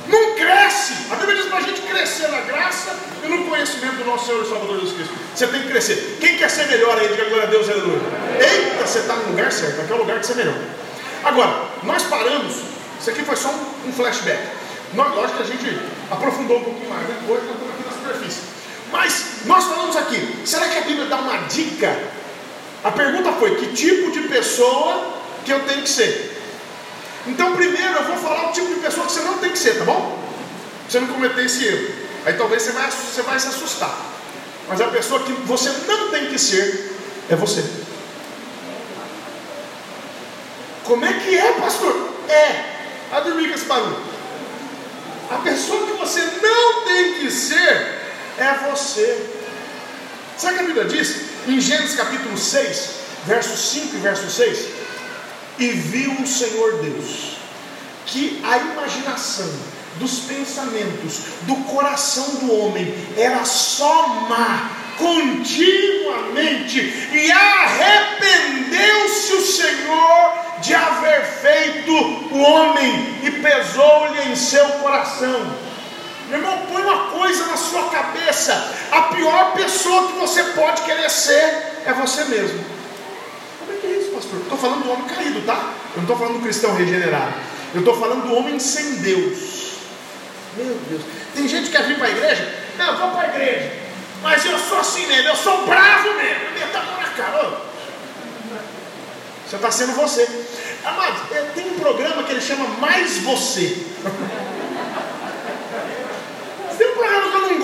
Não 0.08 0.34
cresce. 0.34 0.94
A 1.10 1.16
Bíblia 1.16 1.36
diz 1.36 1.46
para 1.46 1.58
a 1.58 1.62
gente 1.62 1.80
crescer 1.82 2.28
na 2.28 2.40
graça 2.40 2.94
e 3.22 3.28
no 3.28 3.44
conhecimento 3.46 3.96
do 3.96 4.04
nosso 4.04 4.26
Senhor 4.26 4.44
e 4.44 4.48
Salvador 4.48 4.80
Jesus 4.80 4.96
Cristo. 4.96 5.14
Você 5.34 5.46
tem 5.46 5.62
que 5.62 5.68
crescer. 5.68 6.18
Quem 6.20 6.36
quer 6.36 6.50
ser 6.50 6.66
melhor 6.66 6.98
aí? 6.98 7.08
Diga 7.08 7.24
glória 7.24 7.44
a 7.44 7.50
Deus, 7.50 7.68
aleluia. 7.68 8.00
Eita, 8.38 8.86
você 8.86 8.98
está 8.98 9.14
no 9.16 9.30
lugar 9.30 9.50
certo. 9.50 9.80
Aqui 9.80 9.92
é 9.92 9.94
o 9.94 9.98
lugar 9.98 10.18
de 10.18 10.26
ser 10.26 10.36
melhor. 10.36 10.56
Agora, 11.24 11.68
nós 11.82 12.02
paramos. 12.04 12.54
Isso 13.00 13.10
aqui 13.10 13.22
foi 13.22 13.36
só 13.36 13.48
um, 13.48 13.88
um 13.88 13.92
flashback. 13.92 14.42
Nós, 14.92 15.14
lógico 15.14 15.38
que 15.38 15.42
a 15.42 15.46
gente 15.46 15.80
aprofundou 16.10 16.58
um 16.58 16.64
pouquinho 16.64 16.90
mais. 16.90 17.08
Né? 17.08 17.16
Hoje 17.28 17.42
nós 17.46 17.56
estamos 17.56 17.74
aqui 17.74 17.84
na 17.84 17.92
superfície. 17.92 18.40
Mas 18.92 19.24
nós 19.46 19.64
falamos 19.64 19.96
aqui. 19.96 20.42
Será 20.44 20.68
que 20.68 20.78
a 20.78 20.82
Bíblia 20.82 21.06
dá 21.06 21.16
uma 21.16 21.38
dica? 21.48 21.98
A 22.84 22.90
pergunta 22.90 23.32
foi: 23.32 23.56
que 23.56 23.72
tipo 23.74 24.10
de 24.12 24.28
pessoa 24.28 25.14
que 25.44 25.52
eu 25.52 25.60
tenho 25.60 25.82
que 25.82 25.88
ser? 25.88 26.33
Então, 27.26 27.56
primeiro 27.56 27.94
eu 27.94 28.04
vou 28.04 28.16
falar 28.16 28.50
o 28.50 28.52
tipo 28.52 28.74
de 28.74 28.80
pessoa 28.80 29.06
que 29.06 29.12
você 29.12 29.20
não 29.22 29.38
tem 29.38 29.50
que 29.50 29.58
ser, 29.58 29.78
tá 29.78 29.84
bom? 29.84 30.18
Pra 30.82 30.90
você 30.90 31.00
não 31.00 31.08
cometer 31.08 31.44
esse 31.44 31.64
erro. 31.66 31.94
Aí 32.26 32.34
talvez 32.34 32.62
você 32.62 32.72
vai, 32.72 32.90
você 32.90 33.22
vai 33.22 33.40
se 33.40 33.48
assustar. 33.48 33.94
Mas 34.68 34.80
a 34.80 34.88
pessoa 34.88 35.22
que 35.22 35.32
você 35.32 35.70
não 35.86 36.10
tem 36.10 36.26
que 36.28 36.38
ser 36.38 36.96
é 37.30 37.36
você. 37.36 37.64
Como 40.84 41.04
é 41.04 41.12
que 41.14 41.36
é, 41.36 41.52
pastor? 41.52 42.10
É. 42.28 42.74
A 43.12 43.20
dormir 43.20 43.48
com 43.48 43.54
esse 43.54 43.64
barulho. 43.64 43.96
A 45.30 45.36
pessoa 45.38 45.86
que 45.86 45.92
você 45.92 46.20
não 46.42 46.82
tem 46.82 47.14
que 47.14 47.30
ser 47.30 48.00
é 48.38 48.58
você. 48.70 49.30
Sabe 50.36 50.54
o 50.54 50.56
que 50.58 50.64
a 50.64 50.66
Bíblia 50.66 50.84
diz? 50.84 51.16
Em 51.46 51.60
Gênesis 51.60 51.96
capítulo 51.96 52.36
6, 52.36 52.90
verso 53.26 53.56
5 53.56 53.96
e 53.96 53.98
verso 54.00 54.30
6. 54.30 54.83
E 55.58 55.68
viu 55.68 56.12
o 56.12 56.26
Senhor 56.26 56.82
Deus 56.82 57.34
que 58.06 58.40
a 58.44 58.58
imaginação 58.58 59.50
dos 59.96 60.20
pensamentos 60.20 61.20
do 61.42 61.56
coração 61.64 62.36
do 62.36 62.52
homem 62.52 62.94
era 63.16 63.44
só 63.44 64.06
má 64.28 64.70
continuamente 64.98 66.80
e 67.12 67.30
arrependeu-se 67.30 69.34
o 69.34 69.40
Senhor 69.40 70.32
de 70.60 70.74
haver 70.74 71.24
feito 71.24 71.92
o 71.92 72.38
homem 72.38 73.20
e 73.22 73.30
pesou-lhe 73.30 74.32
em 74.32 74.36
seu 74.36 74.66
coração. 74.80 75.54
Meu 76.28 76.38
irmão, 76.38 76.66
põe 76.72 76.82
uma 76.82 77.10
coisa 77.10 77.46
na 77.46 77.56
sua 77.56 77.90
cabeça: 77.90 78.74
a 78.90 79.02
pior 79.02 79.52
pessoa 79.52 80.08
que 80.08 80.18
você 80.18 80.42
pode 80.44 80.82
querer 80.82 81.08
ser 81.10 81.82
é 81.84 81.92
você 81.92 82.24
mesmo. 82.24 82.64
Como 83.58 83.72
é 83.72 83.76
que 83.80 83.86
é 83.86 83.90
isso, 83.90 84.10
pastor? 84.10 84.23
Estou 84.42 84.58
falando 84.58 84.84
do 84.84 84.90
homem 84.90 85.06
caído, 85.06 85.40
tá? 85.42 85.72
Eu 85.94 85.96
não 85.96 86.02
estou 86.02 86.16
falando 86.16 86.34
do 86.34 86.42
cristão 86.42 86.74
regenerado. 86.74 87.34
Eu 87.74 87.80
estou 87.80 87.98
falando 87.98 88.28
do 88.28 88.34
homem 88.34 88.58
sem 88.58 88.96
Deus. 88.96 89.74
Meu 90.56 90.78
Deus. 90.88 91.02
Tem 91.34 91.48
gente 91.48 91.66
que 91.66 91.76
quer 91.76 91.86
vir 91.86 91.96
para 91.96 92.06
a 92.06 92.10
igreja? 92.10 92.54
Não, 92.78 92.86
eu 92.86 92.96
vou 92.96 93.10
para 93.10 93.22
a 93.22 93.28
igreja. 93.28 93.72
Mas 94.22 94.44
eu 94.44 94.58
sou 94.58 94.78
assim 94.78 95.06
mesmo, 95.06 95.28
eu 95.28 95.36
sou 95.36 95.66
bravo 95.66 96.14
mesmo. 96.14 96.44
Meta 96.58 96.78
a 96.78 96.82
mão 96.82 97.00
na 97.00 97.08
cara. 97.08 97.60
Você 99.46 99.56
está 99.56 99.70
sendo 99.70 99.92
você. 99.92 100.28
Amado, 100.84 101.34
é, 101.34 101.40
tem 101.54 101.70
um 101.70 101.78
programa 101.78 102.22
que 102.22 102.32
ele 102.32 102.40
chama 102.40 102.66
Mais 102.78 103.18
Você. 103.18 103.84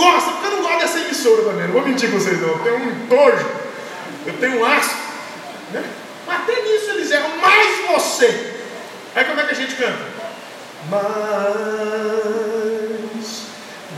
gosta, 0.00 0.30
porque 0.32 0.46
eu 0.46 0.50
não 0.52 0.62
gosto 0.62 0.78
dessa 0.78 0.98
emissora 1.00 1.42
também. 1.42 1.66
Não 1.66 1.74
vou 1.74 1.82
mentir 1.82 2.10
com 2.10 2.18
vocês, 2.18 2.40
não. 2.40 2.48
Eu 2.48 2.58
tenho 2.60 2.76
um 2.76 3.06
tojo, 3.06 3.46
eu 4.26 4.32
tenho 4.34 4.60
um 4.60 4.64
asco. 4.64 4.96
Né? 5.72 5.84
Até 6.30 6.62
nisso 6.62 6.90
eles 6.90 7.10
erram, 7.10 7.36
mais 7.38 7.86
você. 7.88 8.54
Aí 9.14 9.24
como 9.24 9.40
é 9.40 9.44
que 9.44 9.52
a 9.52 9.54
gente 9.54 9.74
canta? 9.74 9.98
Mais 10.88 12.20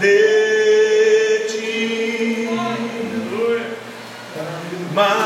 de 0.00 1.46
ti, 1.48 2.48
mais 4.94 5.21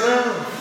não. 0.00 0.60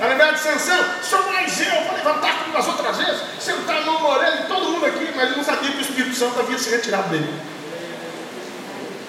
Vai 0.00 0.08
lembrar 0.08 0.32
de 0.32 0.40
Sansão? 0.40 0.82
Sou 1.02 1.22
mais 1.30 1.60
eu, 1.60 1.84
vou 1.84 1.94
levantar 1.94 2.38
como 2.38 2.54
das 2.54 2.66
outras 2.66 2.96
vezes, 2.96 3.20
sentar 3.38 3.76
a 3.76 3.80
mão 3.82 4.02
na 4.02 4.08
orelha 4.08 4.36
de 4.38 4.46
todo 4.48 4.70
mundo 4.70 4.86
aqui, 4.86 5.12
mas 5.14 5.26
ele 5.26 5.36
não 5.36 5.44
sabia 5.44 5.70
que 5.70 5.76
o 5.76 5.82
Espírito 5.82 6.16
Santo 6.16 6.40
havia 6.40 6.58
se 6.58 6.70
retirado 6.70 7.10
dele. 7.10 7.28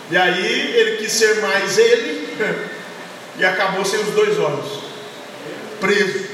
E 0.09 0.17
aí 0.17 0.75
ele 0.75 0.97
quis 0.97 1.13
ser 1.13 1.39
mais 1.39 1.77
ele 1.77 2.37
e 3.39 3.45
acabou 3.45 3.85
sem 3.85 4.01
os 4.01 4.13
dois 4.13 4.37
olhos, 4.37 4.83
preso, 5.79 6.25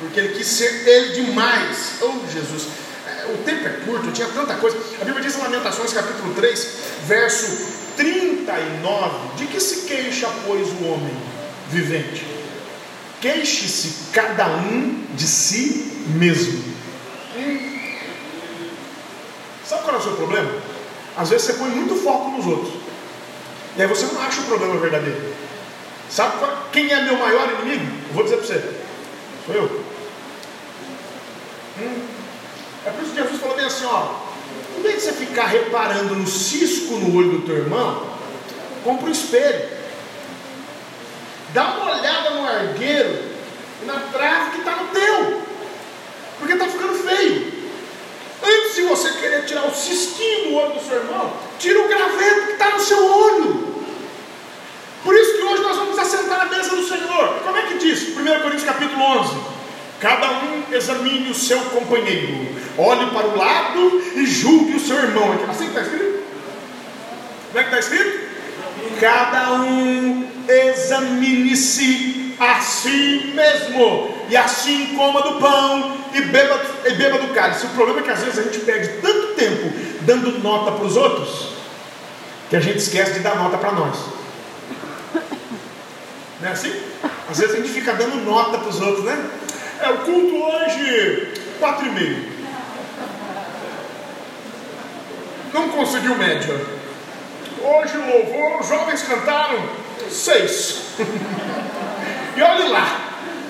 porque 0.00 0.18
ele 0.18 0.34
quis 0.34 0.48
ser 0.48 0.88
ele 0.88 1.22
demais. 1.22 1.92
Oh 2.02 2.12
Jesus, 2.32 2.66
É, 3.06 3.26
o 3.32 3.36
tempo 3.44 3.68
é 3.68 3.70
curto, 3.84 4.10
tinha 4.10 4.26
tanta 4.34 4.54
coisa. 4.54 4.76
A 5.00 5.04
Bíblia 5.04 5.22
diz 5.22 5.36
em 5.36 5.42
Lamentações, 5.42 5.92
capítulo 5.92 6.34
3, 6.34 6.68
verso 7.06 7.72
39: 7.96 9.36
De 9.36 9.46
que 9.46 9.60
se 9.60 9.86
queixa, 9.86 10.28
pois, 10.44 10.66
o 10.70 10.84
homem 10.86 11.33
vivente? 11.74 12.24
Queixe-se 13.20 14.10
cada 14.12 14.46
um 14.48 15.04
de 15.14 15.26
si 15.26 16.02
mesmo. 16.14 16.62
Sabe 19.66 19.82
qual 19.82 19.96
é 19.96 19.98
o 19.98 20.02
seu 20.02 20.12
problema? 20.12 20.50
Às 21.16 21.30
vezes 21.30 21.46
você 21.46 21.52
põe 21.54 21.70
muito 21.70 21.94
foco 22.02 22.30
nos 22.30 22.46
outros. 22.46 22.74
E 23.76 23.82
aí 23.82 23.88
você 23.88 24.06
não 24.06 24.20
acha 24.20 24.40
o 24.40 24.44
problema 24.44 24.76
verdadeiro. 24.76 25.34
Sabe 26.10 26.38
qual- 26.38 26.68
quem 26.72 26.90
é 26.92 27.02
meu 27.02 27.16
maior 27.16 27.48
inimigo? 27.60 27.90
Eu 28.08 28.14
vou 28.14 28.24
dizer 28.24 28.36
para 28.36 28.46
você. 28.46 28.74
Sou 29.46 29.54
eu. 29.54 29.84
Hum. 31.80 32.02
É 32.86 32.90
por 32.90 33.02
isso 33.02 33.12
que 33.14 33.22
Jesus 33.22 33.40
falou 33.40 33.56
bem 33.56 33.64
assim, 33.66 33.84
ó. 33.86 34.14
Em 34.78 34.82
vez 34.82 34.96
de 34.96 35.00
você 35.00 35.12
ficar 35.12 35.46
reparando 35.46 36.14
no 36.14 36.26
cisco 36.26 36.94
no 36.98 37.16
olho 37.16 37.30
do 37.38 37.46
teu 37.46 37.56
irmão, 37.56 38.06
compra 38.84 39.08
um 39.08 39.12
espelho. 39.12 39.68
Dá 41.54 41.66
uma 41.66 41.92
olhada 41.92 42.30
no 42.30 42.44
argueiro 42.44 43.16
e 43.80 43.86
na 43.86 44.00
trave 44.12 44.50
que 44.50 44.58
está 44.58 44.72
no 44.74 44.88
teu. 44.88 45.40
Porque 46.40 46.52
está 46.52 46.66
ficando 46.66 46.94
feio. 46.94 47.54
Antes 48.42 48.74
de 48.74 48.82
você 48.82 49.12
querer 49.12 49.46
tirar 49.46 49.64
o 49.64 49.74
cisquinho 49.74 50.50
do 50.50 50.54
olho 50.56 50.74
do 50.74 50.84
seu 50.84 50.96
irmão, 50.96 51.32
tira 51.60 51.80
o 51.80 51.88
graveto 51.88 52.46
que 52.46 52.52
está 52.54 52.70
no 52.70 52.80
seu 52.80 53.06
olho. 53.06 53.74
Por 55.04 55.14
isso 55.14 55.36
que 55.36 55.42
hoje 55.42 55.62
nós 55.62 55.76
vamos 55.76 55.96
assentar 55.96 56.40
à 56.40 56.44
mesa 56.46 56.74
do 56.74 56.88
Senhor. 56.88 57.38
Como 57.44 57.56
é 57.56 57.62
que 57.62 57.78
diz? 57.78 58.16
1 58.16 58.24
Coríntios 58.24 58.64
capítulo 58.64 59.00
11. 59.00 59.36
Cada 60.00 60.30
um 60.32 60.64
examine 60.72 61.30
o 61.30 61.34
seu 61.34 61.60
companheiro. 61.66 62.48
Olhe 62.76 63.06
para 63.12 63.28
o 63.28 63.36
lado 63.36 64.02
e 64.16 64.26
julgue 64.26 64.74
o 64.76 64.80
seu 64.80 64.96
irmão. 64.96 65.38
Assim 65.48 65.70
que 65.70 65.78
está 65.78 65.82
escrito? 65.82 66.24
Como 67.46 67.58
é 67.58 67.62
que 67.62 67.76
está 67.76 67.78
escrito? 67.78 68.24
Cada 69.00 69.52
um 69.52 70.23
examine-se 70.48 72.34
a 72.38 72.60
si 72.60 73.32
mesmo, 73.34 74.14
e 74.28 74.36
assim 74.36 74.94
coma 74.96 75.22
do 75.22 75.38
pão 75.38 75.96
e 76.12 76.20
beba, 76.22 76.60
e 76.84 76.94
beba 76.94 77.18
do 77.18 77.32
cálice. 77.34 77.66
O 77.66 77.70
problema 77.70 78.00
é 78.00 78.02
que 78.02 78.10
às 78.10 78.22
vezes 78.22 78.38
a 78.38 78.42
gente 78.42 78.60
perde 78.60 78.88
tanto 79.00 79.34
tempo 79.34 79.72
dando 80.00 80.42
nota 80.42 80.72
para 80.72 80.84
os 80.84 80.96
outros, 80.96 81.50
que 82.50 82.56
a 82.56 82.60
gente 82.60 82.78
esquece 82.78 83.14
de 83.14 83.20
dar 83.20 83.36
nota 83.36 83.56
para 83.56 83.72
nós. 83.72 83.96
Não 86.40 86.48
é 86.48 86.52
assim? 86.52 86.72
Às 87.30 87.38
vezes 87.38 87.54
a 87.54 87.58
gente 87.58 87.70
fica 87.70 87.92
dando 87.94 88.16
nota 88.24 88.58
para 88.58 88.68
os 88.68 88.80
outros, 88.80 89.04
né? 89.04 89.30
É 89.80 89.90
o 89.90 89.98
culto 89.98 90.36
hoje, 90.36 91.32
quatro 91.58 91.86
e 91.86 91.90
meio. 91.90 92.34
Não 95.52 95.68
conseguiu 95.68 96.16
média. 96.16 96.54
Hoje 97.62 97.96
o 97.96 98.06
louvor, 98.06 98.60
os 98.60 98.68
jovens 98.68 99.02
cantaram 99.02 99.83
seis. 100.10 100.82
e 102.36 102.42
olhe 102.42 102.68
lá, 102.68 103.00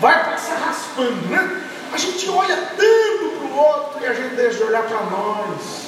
vai 0.01 0.25
passar 0.25 0.57
raspando, 0.57 1.29
né? 1.29 1.63
A 1.93 1.97
gente 1.97 2.29
olha 2.29 2.57
tanto 2.57 3.37
para 3.39 3.47
o 3.47 3.57
outro 3.57 4.03
e 4.03 4.07
a 4.07 4.13
gente 4.13 4.35
deixa 4.35 4.59
de 4.59 4.65
olhar 4.65 4.83
para 4.83 5.01
nós. 5.03 5.85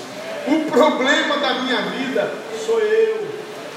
O 0.47 0.71
problema 0.71 1.37
da 1.39 1.55
minha 1.55 1.81
vida 1.83 2.33
sou 2.65 2.79
eu. 2.81 3.27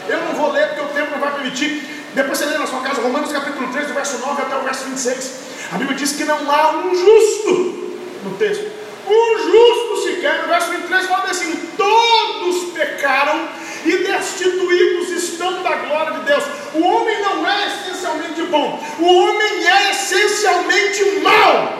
Eu 0.07 0.17
não 0.25 0.33
vou 0.33 0.51
ler 0.51 0.67
porque 0.69 0.81
o 0.81 0.87
tempo 0.89 1.11
não 1.11 1.19
vai 1.19 1.33
permitir. 1.33 1.99
Depois 2.13 2.37
você 2.37 2.45
lê 2.45 2.57
na 2.57 2.67
sua 2.67 2.81
casa 2.81 3.01
Romanos 3.01 3.31
capítulo 3.31 3.71
3, 3.71 3.87
do 3.87 3.93
verso 3.93 4.17
9 4.19 4.41
até 4.41 4.55
o 4.55 4.61
verso 4.61 4.85
26. 4.85 5.33
A 5.71 5.77
Bíblia 5.77 5.97
diz 5.97 6.13
que 6.13 6.23
não 6.25 6.51
há 6.51 6.77
um 6.77 6.95
justo 6.95 7.51
no 8.23 8.35
texto. 8.37 8.65
Um 9.07 9.37
justo 9.37 10.07
sequer. 10.07 10.41
No 10.41 10.47
verso 10.47 10.69
23 10.71 11.05
fala 11.07 11.29
assim: 11.29 11.55
todos 11.77 12.73
pecaram 12.73 13.47
e 13.85 13.97
destituídos 13.97 15.09
estão 15.09 15.63
da 15.63 15.75
glória 15.75 16.19
de 16.19 16.25
Deus. 16.25 16.43
O 16.73 16.81
homem 16.81 17.21
não 17.21 17.47
é 17.47 17.67
essencialmente 17.67 18.41
bom, 18.43 18.83
o 18.99 19.05
homem 19.05 19.67
é 19.67 19.91
essencialmente 19.91 21.19
mau. 21.21 21.79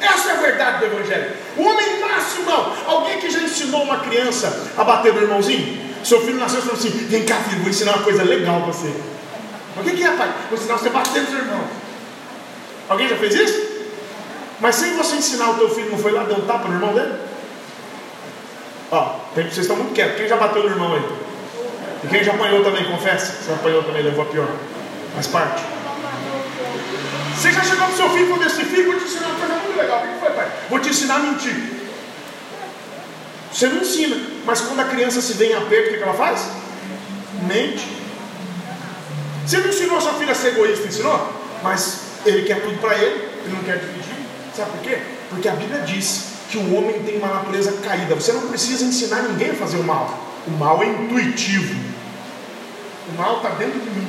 Essa 0.00 0.30
é 0.30 0.32
a 0.32 0.40
verdade 0.40 0.78
do 0.78 0.84
Evangelho. 0.86 1.32
O 1.56 1.62
homem 1.62 2.00
nasce 2.00 2.40
mal. 2.42 2.76
Alguém 2.86 3.18
que 3.18 3.30
já 3.30 3.40
ensinou 3.40 3.82
uma 3.82 4.00
criança 4.00 4.70
a 4.76 4.84
bater 4.84 5.14
no 5.14 5.22
irmãozinho? 5.22 5.94
Seu 6.04 6.20
filho 6.20 6.38
nasceu 6.38 6.58
e 6.58 6.62
falou 6.62 6.76
assim: 6.76 6.90
Vem 6.90 7.24
cá, 7.24 7.36
filho, 7.36 7.62
vou 7.62 7.70
ensinar 7.70 7.92
uma 7.92 8.02
coisa 8.02 8.22
legal 8.22 8.60
para 8.60 8.72
você. 8.72 8.92
O 9.76 9.82
que, 9.82 10.04
é, 10.04 10.10
pai? 10.12 10.32
Vou 10.50 10.58
ensinar 10.58 10.76
você 10.76 10.88
a 10.88 10.92
bater 10.92 11.22
no 11.22 11.28
seu 11.28 11.38
irmão. 11.38 11.64
Alguém 12.88 13.08
já 13.08 13.16
fez 13.16 13.34
isso? 13.34 13.74
Mas 14.60 14.76
sem 14.76 14.94
você 14.94 15.16
ensinar 15.16 15.50
o 15.50 15.54
teu 15.54 15.70
filho, 15.70 15.90
não 15.90 15.98
foi 15.98 16.12
lá 16.12 16.24
dar 16.24 16.34
um 16.34 16.42
tapa 16.42 16.68
no 16.68 16.74
irmão 16.74 16.94
dele? 16.94 17.14
Ó, 18.90 19.16
vocês 19.34 19.58
estão 19.58 19.76
muito 19.76 19.94
quietos. 19.94 20.16
Quem 20.16 20.28
já 20.28 20.36
bateu 20.36 20.62
no 20.62 20.70
irmão 20.70 20.94
aí? 20.94 21.02
Quem 22.08 22.22
já 22.22 22.32
apanhou 22.32 22.62
também, 22.62 22.84
confessa? 22.84 23.32
Você 23.42 23.52
apanhou 23.52 23.82
também, 23.82 24.02
levou 24.02 24.24
a 24.24 24.26
pior. 24.26 24.48
Faz 25.14 25.26
parte. 25.26 25.62
Você 27.36 27.52
já 27.52 27.62
chegou 27.62 27.88
no 27.88 27.96
seu 27.96 28.08
filho 28.10 28.24
e 28.24 28.28
falou 28.28 28.46
assim: 28.46 28.64
Filho, 28.64 28.92
vou 28.92 29.00
te 29.00 29.04
ensinar 29.04 29.26
uma 29.28 29.38
coisa 29.38 29.54
muito 29.54 29.78
legal. 29.78 29.98
O 29.98 30.08
que 30.08 30.20
foi, 30.20 30.30
pai? 30.30 30.48
Vou 30.70 30.78
te 30.80 30.88
ensinar 30.90 31.16
a 31.16 31.18
mentir. 31.18 31.54
Você 33.52 33.68
não 33.68 33.82
ensina, 33.82 34.16
mas 34.44 34.60
quando 34.62 34.80
a 34.80 34.84
criança 34.84 35.20
se 35.20 35.34
vê 35.34 35.52
em 35.52 35.54
aperto, 35.54 35.88
o 35.88 35.92
que 35.92 35.98
que 35.98 36.02
ela 36.02 36.14
faz? 36.14 36.48
Mente. 37.46 37.86
Você 39.46 39.58
não 39.58 39.68
ensinou 39.68 39.98
a 39.98 40.00
sua 40.00 40.14
filha 40.14 40.32
a 40.32 40.34
ser 40.34 40.48
egoísta, 40.48 40.86
ensinou? 40.86 41.32
Mas 41.62 42.00
ele 42.26 42.42
quer 42.42 42.62
tudo 42.62 42.78
para 42.80 42.96
ele. 42.96 43.28
ele 43.44 43.54
não 43.54 43.62
quer 43.62 43.78
dividir. 43.78 44.14
Sabe 44.56 44.70
por 44.72 44.80
quê? 44.80 44.98
Porque 45.30 45.48
a 45.48 45.52
Bíblia 45.52 45.80
diz 45.80 46.34
que 46.50 46.58
o 46.58 46.74
homem 46.74 47.02
tem 47.02 47.18
uma 47.18 47.28
natureza 47.28 47.72
caída. 47.84 48.14
Você 48.14 48.32
não 48.32 48.48
precisa 48.48 48.84
ensinar 48.84 49.22
ninguém 49.22 49.50
a 49.50 49.54
fazer 49.54 49.76
o 49.76 49.84
mal. 49.84 50.18
O 50.46 50.50
mal 50.50 50.82
é 50.82 50.86
intuitivo. 50.86 51.93
O 53.08 53.16
mal 53.16 53.36
está 53.36 53.50
dentro 53.50 53.78
de 53.80 53.90
mim. 53.90 54.08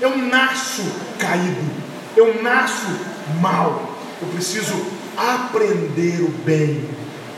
Eu 0.00 0.16
nasço 0.16 0.82
caído. 1.18 1.70
Eu 2.16 2.42
nasço 2.42 2.86
mal. 3.40 3.96
Eu 4.20 4.28
preciso 4.28 4.74
aprender 5.16 6.22
o 6.22 6.28
bem. 6.44 6.88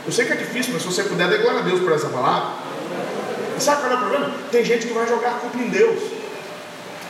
Eu 0.05 0.11
sei 0.11 0.25
que 0.25 0.33
é 0.33 0.35
difícil, 0.35 0.73
mas 0.73 0.81
se 0.81 0.87
você 0.87 1.03
puder, 1.03 1.27
dê 1.27 1.37
glória 1.37 1.59
a 1.59 1.63
Deus 1.63 1.81
por 1.81 1.91
essa 1.91 2.07
palavra. 2.09 2.53
E 3.57 3.61
sabe 3.61 3.81
qual 3.81 3.91
é 3.91 3.95
o 3.95 3.99
problema? 3.99 4.31
Tem 4.51 4.63
gente 4.63 4.87
que 4.87 4.93
vai 4.93 5.07
jogar 5.07 5.29
a 5.29 5.33
culpa 5.33 5.57
em 5.57 5.69
Deus. 5.69 6.01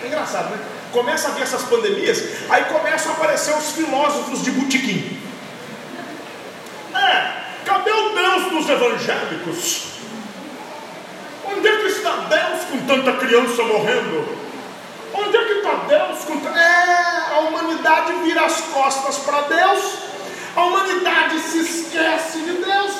É 0.04 0.08
engraçado, 0.08 0.50
né? 0.50 0.60
Começa 0.92 1.28
a 1.28 1.32
vir 1.32 1.44
essas 1.44 1.62
pandemias, 1.64 2.24
aí 2.50 2.66
começam 2.66 3.12
a 3.12 3.16
aparecer 3.16 3.56
os 3.56 3.72
filósofos 3.72 4.44
de 4.44 4.52
botequim. 4.52 5.20
É, 6.96 7.44
cadê 7.64 7.92
o 7.92 8.16
Deus 8.16 8.52
dos 8.52 8.70
evangélicos? 8.70 9.84
Onde 11.46 11.68
é 11.68 11.78
que 11.78 11.88
está 11.88 12.16
Deus 12.28 12.64
com 12.72 12.78
tanta 12.90 13.14
criança 13.14 13.62
morrendo? 13.62 14.28
Onde 15.14 15.38
é 15.38 15.44
que 15.46 15.54
está 15.54 15.74
Deus. 15.88 16.18
É, 16.58 17.36
a 17.36 17.40
humanidade 17.42 18.14
vira 18.24 18.46
as 18.46 18.62
costas 18.62 19.18
para 19.20 19.42
Deus, 19.42 19.94
a 20.56 20.66
humanidade 20.66 21.40
se 21.40 21.60
esquece 21.60 22.40
de 22.40 22.54
Deus, 22.54 22.92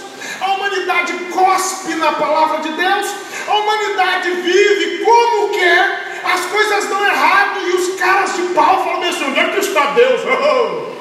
a 0.42 0.52
humanidade 0.52 1.14
cospe 1.34 1.96
na 1.96 2.12
palavra 2.12 2.60
de 2.60 2.72
Deus, 2.72 3.08
a 3.48 3.56
humanidade 3.56 4.30
vive 4.30 5.04
como 5.04 5.50
quer, 5.50 6.22
as 6.24 6.46
coisas 6.46 6.86
dão 6.86 7.04
errado 7.04 7.60
e 7.62 7.70
os 7.72 8.00
caras 8.00 8.36
de 8.36 8.44
pau 8.54 8.84
falam 8.84 9.10
assim: 9.10 9.24
onde 9.26 9.40
é 9.40 9.50
que 9.50 9.60
está 9.60 9.92
Deus? 9.92 10.22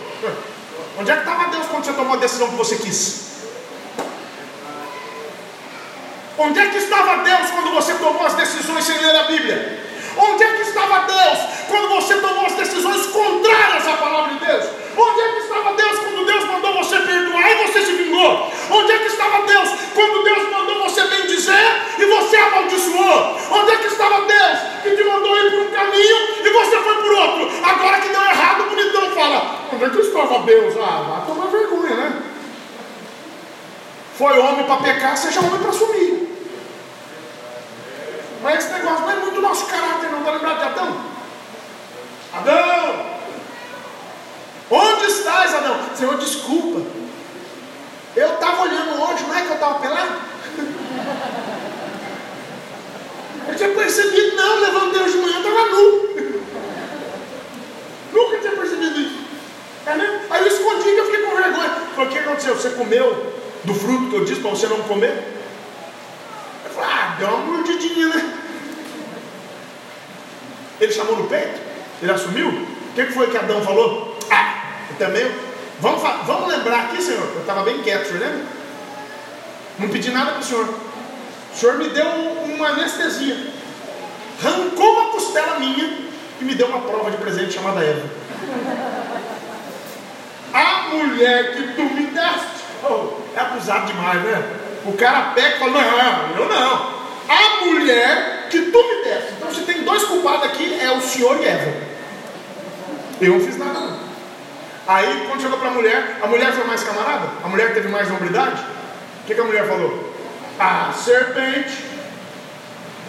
Onde 1.01 1.13
é 1.13 1.15
que 1.15 1.21
estava 1.21 1.49
Deus 1.51 1.65
quando 1.69 1.85
você 1.85 1.93
tomou 1.93 2.15
a 2.15 2.17
decisão 2.17 2.49
que 2.49 2.57
você 2.57 2.75
quis? 2.75 3.28
Onde 6.39 6.61
é 6.61 6.67
que 6.67 6.79
estava 6.79 7.25
Deus 7.25 7.51
quando 7.51 7.75
você 7.75 7.95
tomou 7.95 8.25
as 8.25 8.35
decisões 8.35 8.85
sem 8.85 8.97
ler 8.99 9.17
a 9.17 9.25
Bíblia? 9.25 9.83
Onde 10.17 10.45
é 10.45 10.53
que 10.53 10.63
estava 10.63 11.01
Deus 11.01 11.39
quando 11.69 11.89
você 11.89 12.15
tomou 12.19 12.47
as 12.47 12.53
decisões 12.53 13.07
contrárias 13.07 13.89
à 13.89 13.97
palavra 13.97 14.35
de 14.35 14.47
Deus? 14.47 14.67
Onde 14.97 15.21
é 15.21 15.33
que 15.33 15.39
estava 15.41 15.75
Deus 15.75 15.99
quando 15.99 16.25
Deus 16.25 16.45
mandou 16.45 16.75
você 16.75 16.99
perdoar 17.01 17.51
e 17.51 17.67
você 17.67 17.87
se 17.87 17.93
vingou? 17.93 18.53
Onde 18.71 18.93
é 18.93 18.99
que 18.99 19.07
estava 19.07 19.47
Deus 19.47 19.69
quando 19.95 20.23
Deus 20.23 20.51
mandou 20.51 20.83
você 20.85 21.05
bem 21.09 21.27
dizer 21.27 21.83
e 21.99 22.05
você 22.05 22.37
amaldiçoou? 22.37 23.39
Onde 23.51 23.73
é 23.73 23.77
que 23.77 23.87
estava 23.89 24.21
Deus 24.23 24.59
que 24.85 24.97
te 24.97 25.05
mandou 25.05 25.37
ir 25.39 25.51
por 25.51 25.61
um 25.61 25.71
caminho 25.71 26.17
e 26.45 26.51
você 26.51 26.77
foi 26.79 26.95
por 27.03 27.13
outro? 27.13 27.51
Agora 27.65 28.01
que 28.01 28.09
deu 28.11 28.23
errado, 28.23 28.61
o 28.63 28.71
bonitão 28.71 29.11
fala: 29.11 29.61
Onde 29.73 29.85
é 29.85 29.89
que 29.91 30.01
estava 30.01 30.39
Deus? 30.41 30.75
Ah, 30.77 31.03
vai 31.03 31.27
tomar 31.27 31.47
vergonha, 31.47 31.95
né? 31.95 32.23
Foi 34.17 34.37
homem 34.37 34.65
para 34.67 34.77
pecar, 34.79 35.17
seja 35.17 35.39
homem 35.39 35.61
para 35.61 35.73
sumir. 35.73 36.29
Mas 38.43 38.65
esse 38.65 38.73
negócio 38.73 39.01
não 39.01 39.11
é 39.11 39.17
muito 39.17 39.38
nosso 39.49 39.67
caráter, 39.67 40.11
não. 40.11 40.19
Está 40.19 40.31
lembrado 40.33 40.59
de 40.59 40.65
Adão? 40.65 41.01
Adão! 42.35 43.19
Onde 44.71 45.05
estás, 45.07 45.55
Adão? 45.55 45.81
Senhor, 45.95 46.19
desculpa. 46.19 46.83
Eu 48.15 48.35
estava 48.35 48.63
olhando 48.63 49.03
hoje, 49.03 49.25
não 49.25 49.35
é 49.35 49.43
que 49.43 49.49
eu 49.49 49.55
estava 49.55 49.79
pelado? 49.79 50.21
Eu 53.49 53.57
tinha 53.57 53.71
percebido, 53.71 54.37
não, 54.37 54.61
levantei 54.61 55.03
hoje 55.03 55.13
de 55.13 55.19
manhã, 55.19 55.39
estava 55.39 55.67
nu. 55.71 56.09
Nunca 58.13 58.39
tinha 58.39 58.53
percebido 58.53 59.01
isso. 59.01 59.19
É 59.87 59.95
mesmo? 59.95 60.21
Aí 60.29 60.43
eu 60.43 60.49
escondi 60.49 60.89
e 60.91 60.99
eu 60.99 61.05
fiquei 61.07 61.25
com 61.25 61.37
vergonha. 61.37 61.71
Falei, 61.95 62.09
o 62.09 62.13
que 62.13 62.19
aconteceu? 62.19 62.55
Você 62.55 62.71
comeu 62.71 63.33
do 63.65 63.75
fruto 63.75 64.11
que 64.11 64.17
eu 64.17 64.25
disse 64.25 64.41
para 64.43 64.51
você 64.51 64.67
não 64.67 64.83
comer? 64.83 65.17
Eu 66.65 66.71
falei, 66.71 66.91
ah, 66.91 67.17
deu 67.19 67.29
uma 67.29 67.39
mordidinha, 67.39 68.09
né? 68.09 68.38
Ele 70.81 70.93
chamou 70.93 71.17
no 71.17 71.29
peito? 71.29 71.61
Ele 72.03 72.13
assumiu? 72.13 72.49
O 72.49 72.95
que 72.95 73.07
foi 73.07 73.31
que 73.31 73.37
Adão 73.37 73.63
falou? 73.63 74.19
Ah, 74.31 74.59
também. 74.99 75.31
Vamos, 75.81 76.03
vamos 76.27 76.49
lembrar 76.49 76.87
aqui, 76.87 77.01
Senhor. 77.01 77.31
Eu 77.35 77.41
estava 77.41 77.63
bem 77.63 77.83
quieto, 77.83 78.07
o 78.07 78.09
senhor 78.09 78.21
lembra? 78.21 78.59
Não 79.79 79.89
pedi 79.89 80.11
nada 80.11 80.33
para 80.33 80.41
o 80.41 80.45
Senhor. 80.45 80.65
O 80.65 81.57
Senhor 81.57 81.79
me 81.79 81.89
deu 81.91 82.07
uma 82.07 82.69
anestesia. 82.69 83.37
Arrancou 84.45 84.93
uma 84.93 85.11
costela 85.11 85.59
minha 85.59 85.99
e 86.41 86.45
me 86.45 86.55
deu 86.55 86.67
uma 86.67 86.81
prova 86.81 87.11
de 87.11 87.17
presente 87.17 87.53
chamada 87.53 87.85
Eva. 87.85 88.09
A 90.53 90.89
mulher 90.95 91.55
que 91.55 91.75
tu 91.75 91.83
me 91.83 92.07
deste. 92.07 92.59
Oh, 92.83 93.21
é 93.37 93.41
abusado 93.41 93.87
demais, 93.87 94.23
né? 94.23 94.43
O 94.85 94.93
cara 94.93 95.33
pega 95.35 95.57
e 95.57 95.59
fala: 95.59 95.73
Não, 95.73 96.37
eu 96.37 96.49
não. 96.49 96.99
A 97.29 97.65
mulher 97.65 98.38
que 98.49 98.71
tu 98.71 98.79
me 98.79 99.05
deste. 99.05 99.33
Então, 99.33 99.53
se 99.53 99.63
tem 99.63 99.83
dois 99.83 100.05
culpados 100.05 100.45
aqui, 100.45 100.79
é 100.81 100.91
o 100.91 101.01
senhor 101.01 101.41
e 101.41 101.47
Eva. 101.47 101.73
Eu 103.21 103.35
não 103.35 103.41
fiz 103.41 103.59
nada, 103.59 103.81
não. 103.81 103.99
Aí, 104.87 105.27
quando 105.27 105.43
chegou 105.43 105.59
para 105.59 105.69
a 105.69 105.73
mulher, 105.73 106.19
a 106.23 106.27
mulher 106.27 106.53
foi 106.53 106.65
mais 106.65 106.83
camarada? 106.83 107.29
A 107.45 107.49
mulher 107.49 107.75
teve 107.75 107.89
mais 107.89 108.11
hombridade? 108.11 108.63
O 109.23 109.27
que, 109.27 109.35
que 109.35 109.41
a 109.41 109.45
mulher 109.45 109.67
falou? 109.67 110.15
A 110.59 110.93
serpente. 110.93 111.85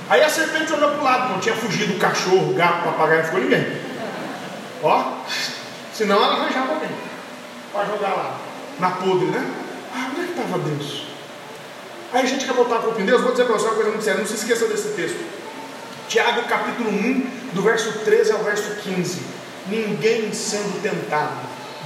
Aí 0.09 0.23
a 0.23 0.29
serpente 0.29 0.73
olhou 0.73 0.89
para 0.91 0.99
o 0.99 1.03
lado, 1.03 1.33
não 1.33 1.39
tinha 1.39 1.55
fugido 1.55 1.93
o 1.93 1.99
cachorro, 1.99 2.51
o 2.51 2.53
gato, 2.55 2.79
o 2.79 2.91
papagaio, 2.91 3.19
não 3.19 3.25
ficou 3.25 3.41
ninguém. 3.41 3.81
Ó, 4.81 5.13
senão 5.93 6.15
ela 6.15 6.33
arranjava 6.33 6.73
alguém 6.73 6.89
para 7.71 7.85
jogar 7.85 8.09
lá, 8.09 8.37
na 8.79 8.91
podre, 8.91 9.27
né? 9.27 9.45
Ah, 9.95 10.09
onde 10.11 10.21
é 10.21 10.23
que 10.25 10.31
estava 10.31 10.57
Deus? 10.59 11.08
Aí 12.11 12.23
a 12.23 12.25
gente 12.25 12.45
quer 12.45 12.53
botar 12.53 12.77
a 12.77 12.79
culpa 12.79 12.99
em 13.01 13.05
Deus, 13.05 13.21
vou 13.21 13.31
dizer 13.31 13.45
para 13.45 13.53
você 13.53 13.65
uma 13.65 13.75
coisa 13.75 13.89
muito 13.91 14.03
séria, 14.03 14.19
não 14.19 14.27
se 14.27 14.33
esqueça 14.33 14.67
desse 14.67 14.89
texto. 14.89 15.19
Tiago 16.07 16.41
capítulo 16.43 16.89
1, 16.89 17.29
do 17.53 17.61
verso 17.61 17.99
13 17.99 18.31
ao 18.31 18.39
verso 18.39 18.77
15. 18.81 19.21
Ninguém 19.67 20.33
sendo 20.33 20.81
tentado, 20.81 21.37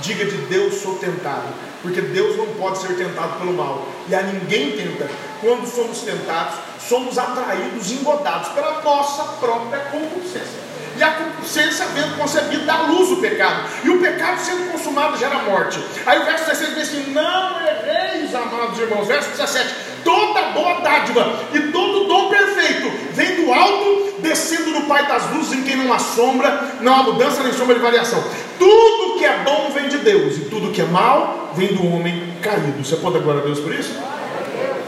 diga 0.02 0.24
de 0.24 0.38
Deus 0.46 0.76
sou 0.76 0.98
tentado, 0.98 1.50
porque 1.82 2.00
Deus 2.00 2.38
não 2.38 2.48
pode 2.54 2.78
ser 2.78 2.96
tentado 2.96 3.38
pelo 3.38 3.52
mal, 3.52 3.86
e 4.08 4.16
a 4.16 4.22
ninguém 4.22 4.78
tenta. 4.78 5.10
Quando 5.42 5.68
somos 5.68 6.00
tentados, 6.00 6.56
somos 6.88 7.18
atraídos, 7.18 7.92
engodados 7.92 8.48
pela 8.54 8.82
nossa 8.82 9.24
própria 9.42 9.80
concupiscência. 9.92 10.64
E 10.96 11.04
a 11.04 11.12
concupiscência, 11.12 11.86
vendo 11.88 12.18
concebido, 12.18 12.66
dá 12.66 12.84
luz 12.84 13.12
o 13.12 13.18
pecado. 13.18 13.68
E 13.84 13.90
o 13.90 14.00
pecado 14.00 14.40
sendo 14.40 14.72
consumado 14.72 15.18
gera 15.18 15.40
morte. 15.40 15.84
Aí 16.06 16.22
o 16.22 16.26
verso 16.26 16.46
16 16.46 16.76
diz 16.76 16.84
assim: 16.88 17.12
Não 17.12 17.60
erreis, 17.60 18.34
amados 18.34 18.80
irmãos. 18.80 19.08
Verso 19.08 19.32
17: 19.32 19.93
Toda 20.04 20.42
boa 20.50 20.82
dádiva 20.82 21.40
e 21.54 21.60
todo 21.72 22.08
dom 22.08 22.30
perfeito 22.30 22.92
vem 23.14 23.44
do 23.44 23.54
alto, 23.54 24.16
descendo 24.20 24.72
do 24.74 24.82
Pai 24.82 25.08
das 25.08 25.32
luzes, 25.32 25.54
em 25.54 25.64
quem 25.64 25.78
não 25.78 25.94
há 25.94 26.00
sombra, 26.00 26.76
não 26.82 26.94
há 26.94 27.04
mudança 27.04 27.44
nem 27.44 27.54
sombra 27.54 27.76
de 27.76 27.82
variação. 27.82 28.24
Tudo 28.60 29.18
que 29.18 29.26
é 29.26 29.40
bom 29.44 29.72
vem 29.74 29.88
de 29.88 29.98
Deus, 30.00 30.38
e 30.38 30.42
tudo 30.42 30.72
que 30.72 30.82
é 30.82 30.86
mal 30.86 31.54
vem 31.56 31.74
do 31.74 31.88
homem 31.94 32.34
caído. 32.42 32.84
Você 32.84 32.96
pode 32.98 33.16
dar 33.16 33.24
glória 33.24 33.42
a 33.42 33.46
Deus 33.46 33.60
por 33.60 33.74
isso? 33.74 33.98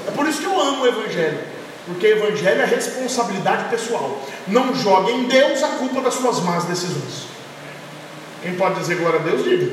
É 0.07 0.11
por 0.11 0.27
isso 0.27 0.39
que 0.39 0.45
eu 0.45 0.59
amo 0.59 0.83
o 0.83 0.87
Evangelho. 0.87 1.39
Porque 1.85 2.07
o 2.07 2.17
Evangelho 2.17 2.61
é 2.61 2.65
responsabilidade 2.65 3.69
pessoal. 3.69 4.19
Não 4.47 4.73
jogue 4.73 5.11
em 5.11 5.23
Deus 5.25 5.63
a 5.63 5.67
culpa 5.69 6.01
das 6.01 6.15
suas 6.15 6.39
más 6.41 6.63
decisões. 6.65 7.27
Quem 8.41 8.55
pode 8.55 8.79
dizer 8.79 8.95
glória 8.95 9.19
a 9.19 9.23
Deus, 9.23 9.43
diga. 9.43 9.71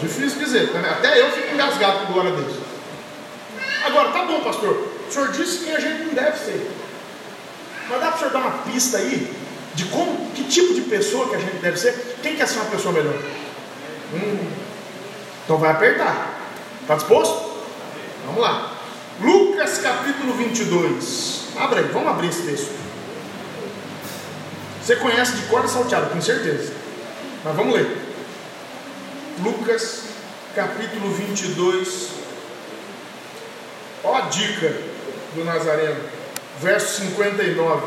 Difícil 0.00 0.38
dizer, 0.38 0.70
né? 0.72 0.88
até 0.88 1.20
eu 1.20 1.30
fico 1.30 1.54
engasgado 1.54 2.06
com 2.06 2.12
glória 2.12 2.32
a 2.32 2.36
Deus. 2.36 2.56
Bom, 4.30 4.44
pastor. 4.44 4.88
O 5.08 5.12
senhor 5.12 5.32
disse 5.32 5.64
que 5.64 5.72
a 5.72 5.80
gente 5.80 6.04
não 6.04 6.14
deve 6.14 6.38
ser. 6.38 6.70
Mas 7.88 8.00
dá 8.00 8.06
para 8.06 8.14
o 8.14 8.18
senhor 8.20 8.32
dar 8.32 8.38
uma 8.38 8.58
pista 8.58 8.98
aí 8.98 9.34
de 9.74 9.84
como, 9.86 10.30
que 10.30 10.44
tipo 10.44 10.72
de 10.72 10.82
pessoa 10.82 11.28
que 11.28 11.34
a 11.34 11.38
gente 11.40 11.56
deve 11.56 11.76
ser? 11.76 12.16
Quem 12.22 12.36
quer 12.36 12.46
ser 12.46 12.60
uma 12.60 12.70
pessoa 12.70 12.94
melhor? 12.94 13.16
Hum, 14.14 14.50
então 15.44 15.58
vai 15.58 15.72
apertar. 15.72 16.38
Está 16.80 16.94
disposto? 16.94 17.50
Vamos 18.26 18.40
lá. 18.40 18.72
Lucas 19.20 19.78
capítulo 19.78 20.32
22. 20.34 21.46
Abra 21.58 21.80
aí, 21.80 21.86
vamos 21.86 22.08
abrir 22.08 22.28
esse 22.28 22.42
texto. 22.42 22.72
Você 24.80 24.94
conhece 24.94 25.32
de 25.32 25.42
cor 25.48 25.68
salteado, 25.68 26.10
com 26.10 26.20
certeza. 26.20 26.72
Mas 27.44 27.56
vamos 27.56 27.74
ler. 27.74 27.98
Lucas 29.42 30.04
capítulo 30.54 31.12
22. 31.12 32.19
Ó 34.02 34.14
a 34.16 34.20
dica 34.22 34.74
do 35.34 35.44
Nazareno. 35.44 36.00
Verso 36.60 37.00
59. 37.02 37.86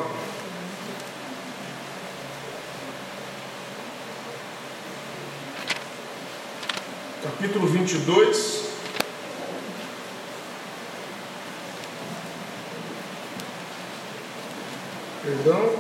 Capítulo 7.24 7.68
22. 7.68 8.64
Perdão. 15.24 15.76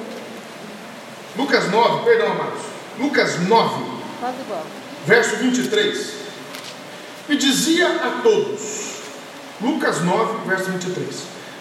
Lucas 1.35 1.69
9, 1.69 2.05
perdão, 2.05 2.31
amados. 2.31 2.61
Lucas 2.97 3.39
9. 3.39 3.83
Faz 4.21 4.39
igual. 4.39 4.65
verso 5.05 5.35
23. 5.37 6.13
E 7.29 7.35
dizia 7.35 7.87
a 7.87 8.21
todos, 8.21 8.59
Lucas 9.63 10.01
9, 10.01 10.45
verso 10.45 10.71
23: 10.71 11.07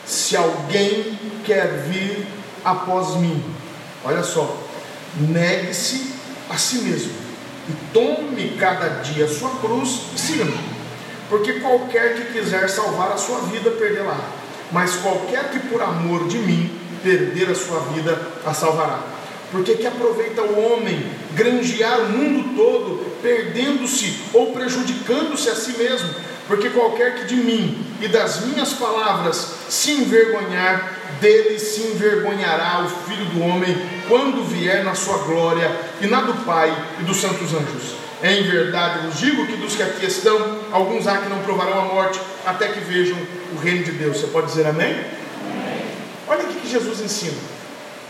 Se 0.04 0.36
alguém 0.36 1.18
quer 1.44 1.84
vir 1.88 2.26
após 2.64 3.16
mim, 3.16 3.42
olha 4.04 4.22
só, 4.22 4.56
negue-se 5.16 6.12
a 6.50 6.58
si 6.58 6.78
mesmo 6.78 7.12
e 7.68 7.72
tome 7.92 8.56
cada 8.58 8.88
dia 9.02 9.24
a 9.24 9.28
sua 9.28 9.50
cruz 9.60 10.02
e 10.14 10.18
siga-me. 10.18 10.58
Porque 11.28 11.60
qualquer 11.60 12.16
que 12.16 12.32
quiser 12.32 12.68
salvar 12.68 13.12
a 13.12 13.16
sua 13.16 13.38
vida, 13.42 13.70
perdê-la. 13.70 14.18
Mas 14.70 14.96
qualquer 14.96 15.50
que 15.50 15.60
por 15.60 15.80
amor 15.80 16.26
de 16.28 16.38
mim 16.38 16.78
perder 17.02 17.50
a 17.50 17.54
sua 17.54 17.80
vida, 17.94 18.18
a 18.44 18.52
salvará. 18.52 19.00
Porque 19.50 19.74
que 19.74 19.86
aproveita 19.86 20.42
o 20.42 20.72
homem 20.72 21.06
granjear 21.34 22.00
o 22.00 22.08
mundo 22.08 22.56
todo, 22.56 23.20
perdendo-se 23.22 24.22
ou 24.32 24.52
prejudicando-se 24.52 25.48
a 25.48 25.54
si 25.54 25.76
mesmo? 25.76 26.08
Porque 26.52 26.68
qualquer 26.68 27.14
que 27.14 27.24
de 27.24 27.36
mim 27.36 27.82
e 27.98 28.08
das 28.08 28.42
minhas 28.42 28.74
palavras 28.74 29.54
se 29.70 29.92
envergonhar, 29.92 30.98
dele 31.18 31.58
se 31.58 31.80
envergonhará 31.80 32.84
o 32.84 33.08
Filho 33.08 33.24
do 33.24 33.42
Homem 33.42 33.74
quando 34.06 34.44
vier 34.44 34.84
na 34.84 34.94
sua 34.94 35.16
glória 35.16 35.74
e 35.98 36.06
na 36.06 36.20
do 36.20 36.44
Pai 36.44 36.70
e 37.00 37.04
dos 37.04 37.22
santos 37.22 37.54
anjos. 37.54 37.94
Em 38.22 38.42
verdade 38.42 39.06
vos 39.06 39.18
digo 39.18 39.46
que 39.46 39.56
dos 39.56 39.74
que 39.74 39.82
aqui 39.82 40.04
estão, 40.04 40.58
alguns 40.70 41.06
há 41.06 41.22
que 41.22 41.30
não 41.30 41.38
provarão 41.38 41.80
a 41.80 41.84
morte 41.86 42.20
até 42.44 42.68
que 42.68 42.80
vejam 42.80 43.16
o 43.54 43.58
reino 43.58 43.84
de 43.84 43.92
Deus. 43.92 44.18
Você 44.18 44.26
pode 44.26 44.48
dizer 44.48 44.66
amém? 44.66 44.92
amém. 44.92 45.84
Olha 46.28 46.44
o 46.44 46.48
que 46.48 46.68
Jesus 46.68 47.00
ensina. 47.00 47.38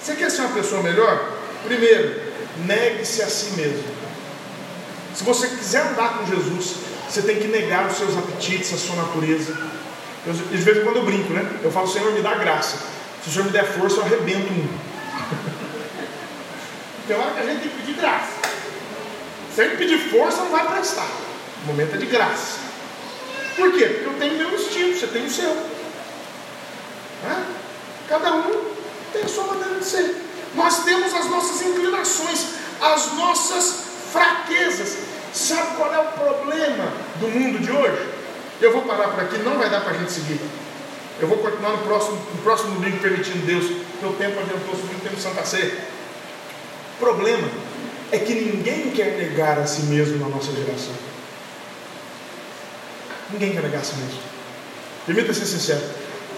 Você 0.02 0.16
quer 0.16 0.32
ser 0.32 0.40
uma 0.40 0.54
pessoa 0.54 0.82
melhor? 0.82 1.30
Primeiro, 1.62 2.20
negue-se 2.66 3.22
a 3.22 3.28
si 3.28 3.52
mesmo. 3.52 3.84
Se 5.14 5.22
você 5.22 5.46
quiser 5.46 5.86
andar 5.92 6.18
com 6.18 6.26
Jesus, 6.26 6.90
você 7.12 7.20
tem 7.20 7.36
que 7.36 7.48
negar 7.48 7.86
os 7.86 7.98
seus 7.98 8.16
apetites, 8.16 8.72
a 8.72 8.78
sua 8.78 8.96
natureza. 8.96 9.54
Eu, 10.26 10.32
de 10.32 10.56
vez 10.56 10.78
em 10.78 10.82
quando 10.82 10.96
eu 10.96 11.04
brinco, 11.04 11.30
né? 11.34 11.46
Eu 11.62 11.70
falo, 11.70 11.86
Senhor, 11.86 12.10
me 12.12 12.22
dá 12.22 12.36
graça. 12.36 12.78
Se 13.22 13.28
o 13.28 13.32
Senhor 13.32 13.44
me 13.44 13.50
der 13.50 13.66
força, 13.66 13.96
eu 13.96 14.04
arrebento 14.04 14.50
um. 14.50 14.66
Tem 17.06 17.14
hora 17.14 17.32
que 17.32 17.40
a 17.40 17.44
gente 17.44 17.60
tem 17.60 17.68
que 17.68 17.76
pedir 17.76 18.00
graça. 18.00 18.32
Se 19.54 19.60
a 19.60 19.64
gente 19.64 19.76
pedir 19.76 19.98
força, 20.10 20.38
não 20.38 20.50
vai 20.50 20.66
prestar. 20.68 21.06
O 21.64 21.66
momento 21.66 21.96
é 21.96 21.98
de 21.98 22.06
graça. 22.06 22.60
Por 23.56 23.72
quê? 23.72 23.84
Porque 23.84 24.08
eu 24.08 24.14
tenho 24.18 24.38
meu 24.38 24.54
instinto, 24.54 24.98
você 24.98 25.06
tem 25.08 25.26
o 25.26 25.30
seu. 25.30 25.54
Né? 27.24 27.44
Cada 28.08 28.36
um 28.36 28.72
tem 29.12 29.22
a 29.22 29.28
sua 29.28 29.44
maneira 29.44 29.74
de 29.74 29.84
ser. 29.84 30.16
Nós 30.54 30.82
temos 30.84 31.12
as 31.12 31.28
nossas 31.28 31.60
inclinações, 31.60 32.46
as 32.80 33.12
nossas 33.12 33.80
fraquezas. 34.10 35.11
Sabe 35.32 35.76
qual 35.76 35.92
é 35.94 35.98
o 35.98 36.12
problema 36.12 36.92
do 37.18 37.28
mundo 37.28 37.58
de 37.58 37.70
hoje? 37.70 38.06
Eu 38.60 38.72
vou 38.72 38.82
parar 38.82 39.08
por 39.08 39.20
aqui, 39.20 39.38
não 39.38 39.58
vai 39.58 39.70
dar 39.70 39.80
para 39.80 39.92
a 39.92 39.98
gente 39.98 40.12
seguir. 40.12 40.40
Eu 41.20 41.26
vou 41.26 41.38
continuar 41.38 41.70
no 41.70 41.78
próximo, 41.78 42.16
no 42.16 42.42
próximo 42.42 42.74
domingo, 42.74 42.98
permitindo 42.98 43.46
Deus, 43.46 43.64
o 44.02 44.12
tempo 44.14 44.40
adiantou, 44.40 44.76
sobre 44.76 44.96
o 44.96 45.00
tempo 45.00 45.18
Santa 45.18 45.44
Ceia. 45.44 45.72
O 46.96 46.98
problema 46.98 47.48
é 48.10 48.18
que 48.18 48.34
ninguém 48.34 48.90
quer 48.90 49.16
negar 49.16 49.58
a 49.58 49.66
si 49.66 49.82
mesmo 49.82 50.18
na 50.18 50.28
nossa 50.28 50.52
geração. 50.52 50.94
Ninguém 53.30 53.52
quer 53.52 53.62
negar 53.62 53.80
a 53.80 53.84
si 53.84 53.96
mesmo. 53.96 54.20
Permita 55.06 55.32
ser 55.32 55.46
sincero. 55.46 55.82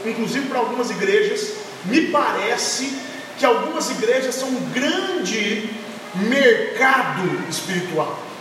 Inclusive 0.07 0.47
para 0.47 0.61
algumas 0.61 0.91
igrejas, 0.91 1.55
me 1.87 2.09
parece 2.09 2.97
que 3.39 3.45
algumas 3.45 3.91
igrejas 3.91 4.35
são 4.35 4.49
um 4.49 4.71
grande 4.71 5.71
mercado 6.15 7.49
espiritual. 7.51 8.34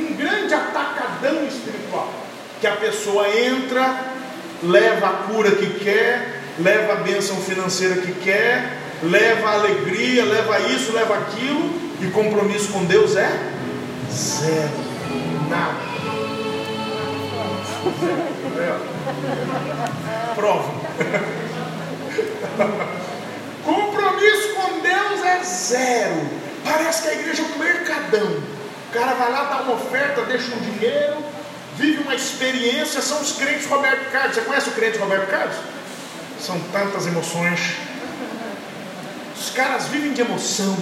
Um 0.00 0.16
grande 0.16 0.54
atacadão 0.54 1.46
espiritual. 1.46 2.12
Que 2.60 2.66
a 2.66 2.76
pessoa 2.76 3.28
entra, 3.28 4.00
leva 4.62 5.06
a 5.06 5.12
cura 5.24 5.50
que 5.52 5.80
quer, 5.80 6.42
leva 6.58 6.92
a 6.92 6.96
bênção 6.96 7.36
financeira 7.36 7.96
que 7.96 8.12
quer, 8.12 8.78
leva 9.02 9.48
a 9.48 9.54
alegria, 9.54 10.24
leva 10.24 10.60
isso, 10.60 10.92
leva 10.92 11.16
aquilo, 11.16 11.70
e 12.00 12.10
compromisso 12.10 12.72
com 12.72 12.84
Deus 12.84 13.16
é 13.16 13.30
zero, 14.10 14.70
nada. 15.48 15.92
Prova. 20.34 20.72
compromisso 23.64 24.54
com 24.54 24.80
Deus 24.80 25.24
é 25.24 25.42
zero. 25.42 26.28
Parece 26.64 27.02
que 27.02 27.08
a 27.08 27.14
igreja 27.14 27.42
é 27.42 27.44
um 27.44 27.58
mercadão. 27.58 28.51
O 28.92 28.98
cara 28.98 29.14
vai 29.14 29.32
lá, 29.32 29.44
dá 29.44 29.62
uma 29.62 29.74
oferta, 29.74 30.20
deixa 30.26 30.54
um 30.54 30.58
dinheiro, 30.58 31.24
vive 31.76 32.02
uma 32.02 32.14
experiência. 32.14 33.00
São 33.00 33.22
os 33.22 33.32
crentes 33.32 33.66
Roberto 33.66 34.10
Carlos. 34.12 34.34
Você 34.34 34.42
conhece 34.42 34.68
o 34.68 34.72
crente 34.72 34.98
Roberto 34.98 35.30
Carlos? 35.30 35.56
São 36.38 36.60
tantas 36.70 37.06
emoções. 37.06 37.76
Os 39.34 39.48
caras 39.50 39.86
vivem 39.86 40.12
de 40.12 40.20
emoção 40.20 40.76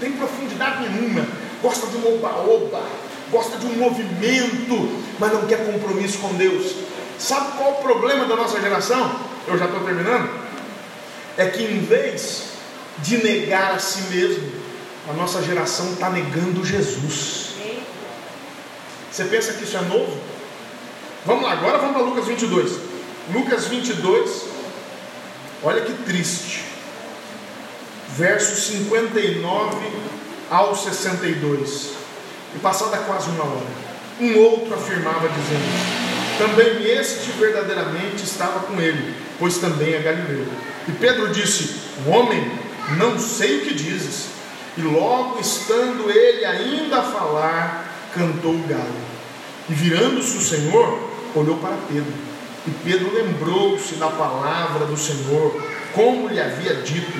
tem 0.00 0.12
profundidade 0.12 0.88
nenhuma, 0.88 1.26
gosta 1.62 1.86
de 1.86 1.96
um 1.98 2.14
oba-oba, 2.14 2.82
gosta 3.30 3.58
de 3.58 3.66
um 3.66 3.76
movimento, 3.76 5.04
mas 5.18 5.32
não 5.32 5.46
quer 5.46 5.66
compromisso 5.70 6.18
com 6.18 6.32
Deus. 6.34 6.74
Sabe 7.18 7.58
qual 7.58 7.72
o 7.72 7.82
problema 7.82 8.24
da 8.24 8.34
nossa 8.34 8.58
geração? 8.58 9.14
Eu 9.46 9.58
já 9.58 9.66
estou 9.66 9.80
terminando. 9.80 10.30
É 11.36 11.46
que 11.46 11.62
em 11.62 11.80
vez 11.80 12.44
de 12.98 13.18
negar 13.18 13.74
a 13.74 13.78
si 13.78 14.00
mesmo, 14.14 14.50
a 15.10 15.12
nossa 15.14 15.42
geração 15.42 15.92
está 15.92 16.08
negando 16.08 16.64
Jesus. 16.64 17.50
Você 19.10 19.24
pensa 19.24 19.52
que 19.54 19.64
isso 19.64 19.76
é 19.76 19.80
novo? 19.82 20.16
Vamos 21.26 21.42
lá, 21.42 21.52
agora 21.52 21.78
vamos 21.78 21.94
para 21.94 22.02
Lucas 22.02 22.26
22. 22.26 22.78
Lucas 23.32 23.66
22, 23.66 24.44
olha 25.62 25.82
que 25.82 25.92
triste 26.04 26.64
versos 28.16 28.66
59 28.66 29.76
ao 30.48 30.76
62. 30.76 31.90
E 32.54 32.58
passada 32.58 32.96
quase 32.98 33.30
uma 33.30 33.44
hora, 33.44 33.66
um 34.20 34.38
outro 34.38 34.74
afirmava, 34.74 35.28
dizendo: 35.28 36.38
Também 36.38 36.84
este 36.86 37.30
verdadeiramente 37.32 38.24
estava 38.24 38.60
com 38.60 38.80
ele, 38.80 39.14
pois 39.38 39.58
também 39.58 39.94
é 39.94 39.98
Galileu. 39.98 40.46
E 40.88 40.92
Pedro 40.92 41.32
disse: 41.32 41.74
Homem, 42.06 42.50
não 42.96 43.18
sei 43.18 43.58
o 43.58 43.62
que 43.62 43.74
dizes. 43.74 44.39
E 44.80 44.82
logo 44.82 45.38
estando 45.38 46.10
ele 46.10 46.42
ainda 46.42 47.00
a 47.00 47.02
falar, 47.02 48.08
cantou 48.14 48.54
o 48.54 48.66
galo. 48.66 49.10
E 49.68 49.74
virando-se 49.74 50.38
o 50.38 50.40
Senhor, 50.40 50.98
olhou 51.34 51.58
para 51.58 51.76
Pedro. 51.86 52.14
E 52.66 52.70
Pedro 52.82 53.12
lembrou-se 53.12 53.96
da 53.96 54.08
palavra 54.08 54.86
do 54.86 54.96
Senhor, 54.96 55.62
como 55.92 56.28
lhe 56.28 56.40
havia 56.40 56.76
dito 56.76 57.12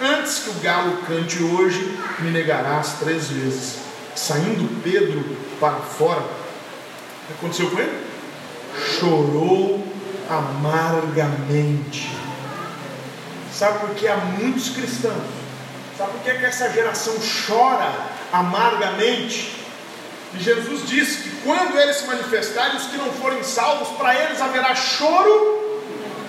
Antes 0.00 0.40
que 0.40 0.50
o 0.50 0.54
galo 0.54 0.98
cante 1.06 1.40
hoje, 1.40 1.96
me 2.18 2.32
negarás 2.32 2.94
três 2.98 3.28
vezes. 3.28 3.76
Saindo 4.16 4.82
Pedro 4.82 5.24
para 5.60 5.76
fora, 5.76 6.20
o 6.20 7.26
que 7.26 7.32
aconteceu 7.38 7.70
com 7.70 7.78
ele? 7.78 8.04
Chorou 8.98 9.86
amargamente. 10.28 12.10
Sabe 13.52 13.78
por 13.78 13.90
que 13.90 14.08
há 14.08 14.16
muitos 14.16 14.70
cristãos? 14.70 15.43
Sabe 15.96 16.10
por 16.10 16.22
que, 16.22 16.30
é 16.30 16.34
que 16.34 16.44
essa 16.44 16.70
geração 16.70 17.14
chora 17.46 17.88
amargamente? 18.32 19.54
E 20.34 20.42
Jesus 20.42 20.88
disse 20.88 21.22
que 21.22 21.30
quando 21.42 21.78
eles 21.78 21.98
se 21.98 22.06
manifestarem, 22.06 22.76
os 22.76 22.86
que 22.86 22.96
não 22.96 23.12
forem 23.12 23.44
salvos, 23.44 23.96
para 23.96 24.12
eles 24.12 24.40
haverá 24.40 24.74
choro 24.74 25.80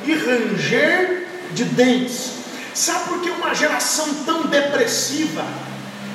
e 0.06 0.14
ranger 0.14 1.28
de 1.52 1.64
dentes. 1.64 2.34
Sabe 2.76 3.06
por 3.06 3.22
que 3.22 3.32
uma 3.32 3.56
geração 3.56 4.14
tão 4.26 4.44
depressiva? 4.44 5.44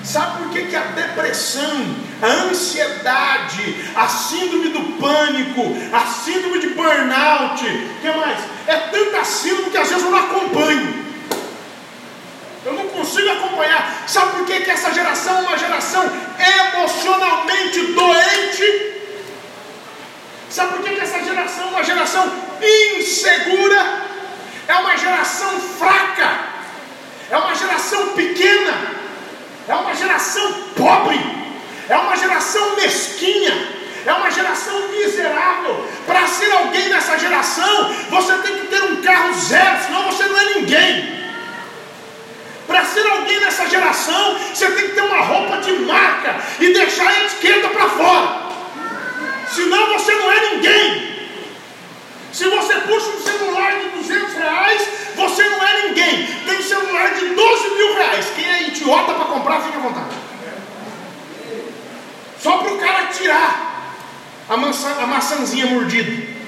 Sabe 0.04 0.44
por 0.44 0.52
que, 0.52 0.66
que 0.66 0.76
a 0.76 0.82
depressão, 0.82 1.96
a 2.22 2.26
ansiedade, 2.26 3.90
a 3.96 4.06
síndrome 4.06 4.68
do 4.68 4.80
pânico, 5.00 5.76
a 5.92 6.06
síndrome 6.06 6.60
de 6.60 6.68
burnout, 6.68 7.64
que 8.00 8.10
mais? 8.12 8.38
É 8.68 8.76
tanta 8.76 9.24
síndrome 9.24 9.70
que 9.70 9.76
às 9.76 9.88
vezes 9.88 10.04
eu 10.04 10.10
não 10.10 10.18
acompanho. 10.18 11.09
Eu 12.64 12.74
não 12.74 12.88
consigo 12.88 13.30
acompanhar. 13.30 14.04
Sabe 14.06 14.36
por 14.36 14.46
que, 14.46 14.60
que 14.60 14.70
essa 14.70 14.92
geração 14.92 15.38
é 15.38 15.40
uma 15.42 15.58
geração 15.58 16.04
emocionalmente 16.58 17.80
doente? 17.92 18.92
Sabe 20.50 20.74
por 20.74 20.82
que, 20.82 20.94
que 20.94 21.00
essa 21.00 21.22
geração 21.22 21.64
é 21.64 21.70
uma 21.70 21.84
geração 21.84 22.32
insegura? 22.98 24.10
É 24.68 24.74
uma 24.76 24.96
geração 24.96 25.58
fraca 25.78 26.50
é 27.30 27.36
uma 27.36 27.54
geração 27.54 28.08
pequena, 28.08 28.72
é 29.68 29.74
uma 29.74 29.94
geração 29.94 30.52
pobre, 30.76 31.20
é 31.88 31.96
uma 31.96 32.16
geração 32.16 32.74
mesquinha, 32.74 33.68
é 34.04 34.12
uma 34.12 34.30
geração 34.30 34.88
miserável. 34.88 35.88
Para 36.06 36.26
ser 36.26 36.50
alguém 36.50 36.88
nessa 36.88 37.16
geração, 37.16 37.94
você 38.10 38.32
tem 38.38 38.58
que 38.58 38.66
ter 38.66 38.82
um 38.82 38.96
carro 39.00 39.32
zero, 39.34 39.84
senão 39.84 40.02
você 40.10 40.24
não 40.24 40.38
é 40.38 40.54
ninguém. 40.54 41.19
Para 42.70 42.84
ser 42.84 43.04
alguém 43.04 43.40
nessa 43.40 43.68
geração, 43.68 44.38
você 44.38 44.70
tem 44.70 44.90
que 44.90 44.94
ter 44.94 45.00
uma 45.00 45.22
roupa 45.22 45.56
de 45.56 45.72
marca 45.80 46.36
e 46.60 46.72
deixar 46.72 47.08
a 47.08 47.24
etiqueta 47.24 47.68
para 47.68 47.88
fora. 47.88 48.42
Senão 49.52 49.86
você 49.88 50.14
não 50.14 50.30
é 50.30 50.50
ninguém. 50.50 51.28
Se 52.32 52.48
você 52.48 52.74
puxa 52.74 53.08
um 53.08 53.20
celular 53.20 53.72
de 53.72 53.88
200 53.88 54.34
reais, 54.34 54.88
você 55.16 55.48
não 55.48 55.66
é 55.66 55.88
ninguém. 55.88 56.26
Tem 56.46 56.62
celular 56.62 57.12
de 57.14 57.30
12 57.30 57.70
mil 57.70 57.94
reais. 57.94 58.26
Quem 58.36 58.48
é 58.48 58.68
idiota 58.68 59.14
para 59.14 59.24
comprar, 59.24 59.62
fica 59.62 59.78
à 59.78 59.80
vontade. 59.80 60.14
Só 62.40 62.58
para 62.58 62.72
o 62.72 62.78
cara 62.78 63.06
tirar 63.06 63.96
a, 64.48 64.56
maçã, 64.56 64.94
a 64.96 65.06
maçãzinha 65.08 65.66
mordida. 65.66 66.38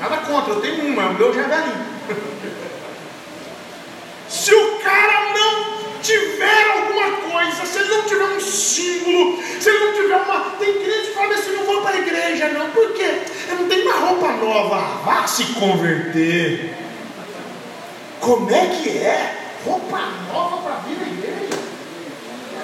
Nada 0.00 0.16
contra, 0.16 0.54
eu 0.54 0.60
tenho 0.60 0.86
uma, 0.86 1.06
o 1.06 1.14
meu 1.14 1.32
já 1.32 1.42
é 1.42 1.44
galinho. 1.44 1.86
Se 4.28 4.52
o 4.54 4.78
cara 4.80 5.32
não 5.32 6.00
tiver 6.02 6.70
alguma 6.70 7.10
coisa, 7.30 7.64
se 7.64 7.78
ele 7.96 8.02
não 8.02 8.08
tiver 8.08 8.24
um 8.24 8.40
símbolo, 8.40 9.42
se 9.60 9.68
ele 9.68 9.78
não 9.84 9.92
tiver 9.94 10.16
uma. 10.16 10.40
Tem 10.58 10.72
crente 10.74 11.06
que 11.08 11.14
fala 11.14 11.34
assim: 11.34 11.52
não 11.52 11.64
vou 11.64 11.82
para 11.82 11.96
a 11.96 11.98
igreja, 11.98 12.48
não, 12.48 12.70
por 12.70 12.92
quê? 12.92 13.22
Eu 13.48 13.56
não 13.56 13.68
tenho 13.68 13.82
uma 13.84 14.06
roupa 14.06 14.32
nova, 14.32 14.78
vá 15.04 15.26
se 15.26 15.44
converter. 15.54 16.74
Como 18.20 18.50
é 18.50 18.66
que 18.66 18.90
é? 18.98 19.34
Roupa 19.64 19.98
nova 20.32 20.56
para 20.58 20.74
vir 20.80 20.98
à 21.02 21.08
igreja? 21.08 21.58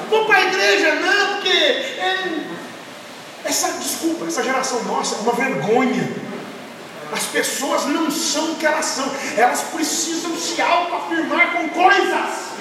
Vou 0.08 0.26
para 0.26 0.36
a 0.38 0.46
igreja, 0.46 0.94
não, 0.96 1.34
porque. 1.34 1.48
é- 1.48 2.42
essa, 3.44 3.72
desculpa, 3.72 4.26
essa 4.26 4.42
geração 4.42 4.82
nossa 4.84 5.16
é 5.16 5.18
uma 5.18 5.32
vergonha. 5.32 6.08
As 7.12 7.24
pessoas 7.24 7.84
não 7.86 8.10
são 8.10 8.52
o 8.52 8.56
que 8.56 8.64
elas 8.64 8.86
são, 8.86 9.10
elas 9.36 9.60
precisam 9.74 10.34
se 10.36 10.60
autoafirmar 10.62 11.52
com 11.52 11.68
coisas. 11.68 12.51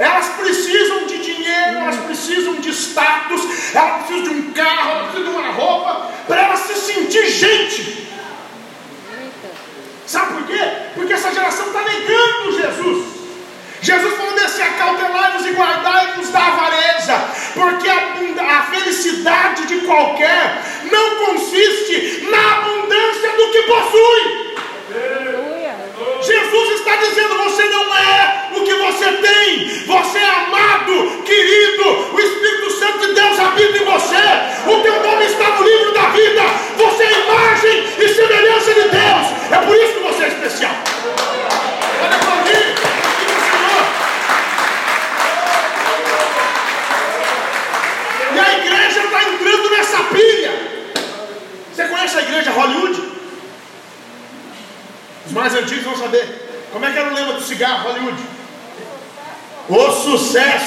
Elas 0.00 0.28
precisam 0.30 1.04
de 1.04 1.18
dinheiro, 1.18 1.78
elas 1.78 1.96
precisam 1.96 2.54
de 2.54 2.70
status, 2.70 3.42
elas 3.74 4.06
precisam 4.06 4.22
de 4.22 4.30
um 4.30 4.52
carro, 4.52 4.90
elas 4.92 5.10
precisam 5.10 5.32
de 5.34 5.38
uma 5.38 5.52
roupa, 5.52 6.10
para 6.26 6.40
elas 6.40 6.60
se 6.60 6.74
sentir 6.74 7.28
gente. 7.28 8.08
Sabe 10.06 10.32
por 10.32 10.46
quê? 10.46 10.60
Porque 10.94 11.12
essa 11.12 11.30
geração 11.34 11.66
está 11.66 11.82
negando 11.82 12.58
Jesus. 12.58 13.06
Jesus 13.82 14.16
falou 14.16 14.34
assim: 14.42 14.62
acautelai-vos 14.62 15.46
e 15.46 15.50
guardai-vos 15.50 16.30
da 16.30 16.46
avareza, 16.46 17.22
porque 17.52 17.88
a, 17.90 18.58
a 18.58 18.62
felicidade 18.62 19.66
de 19.66 19.80
qualquer 19.82 20.62
não 20.90 21.26
consiste 21.26 22.26
na 22.30 22.56
abundância 22.56 23.32
do 23.32 23.50
que 23.52 23.62
possui. 23.62 24.50
Tem, 29.16 29.68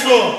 eso. 0.04 0.33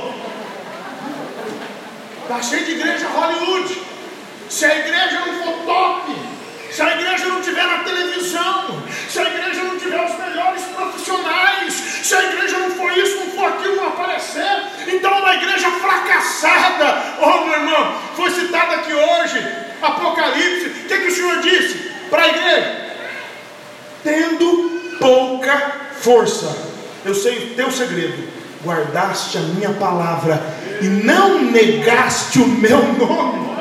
Guardaste 29.14 29.38
a 29.38 29.40
minha 29.42 29.70
palavra 29.74 30.42
e 30.80 30.86
não 30.86 31.40
negaste 31.44 32.40
o 32.40 32.48
meu 32.48 32.82
nome. 32.94 33.54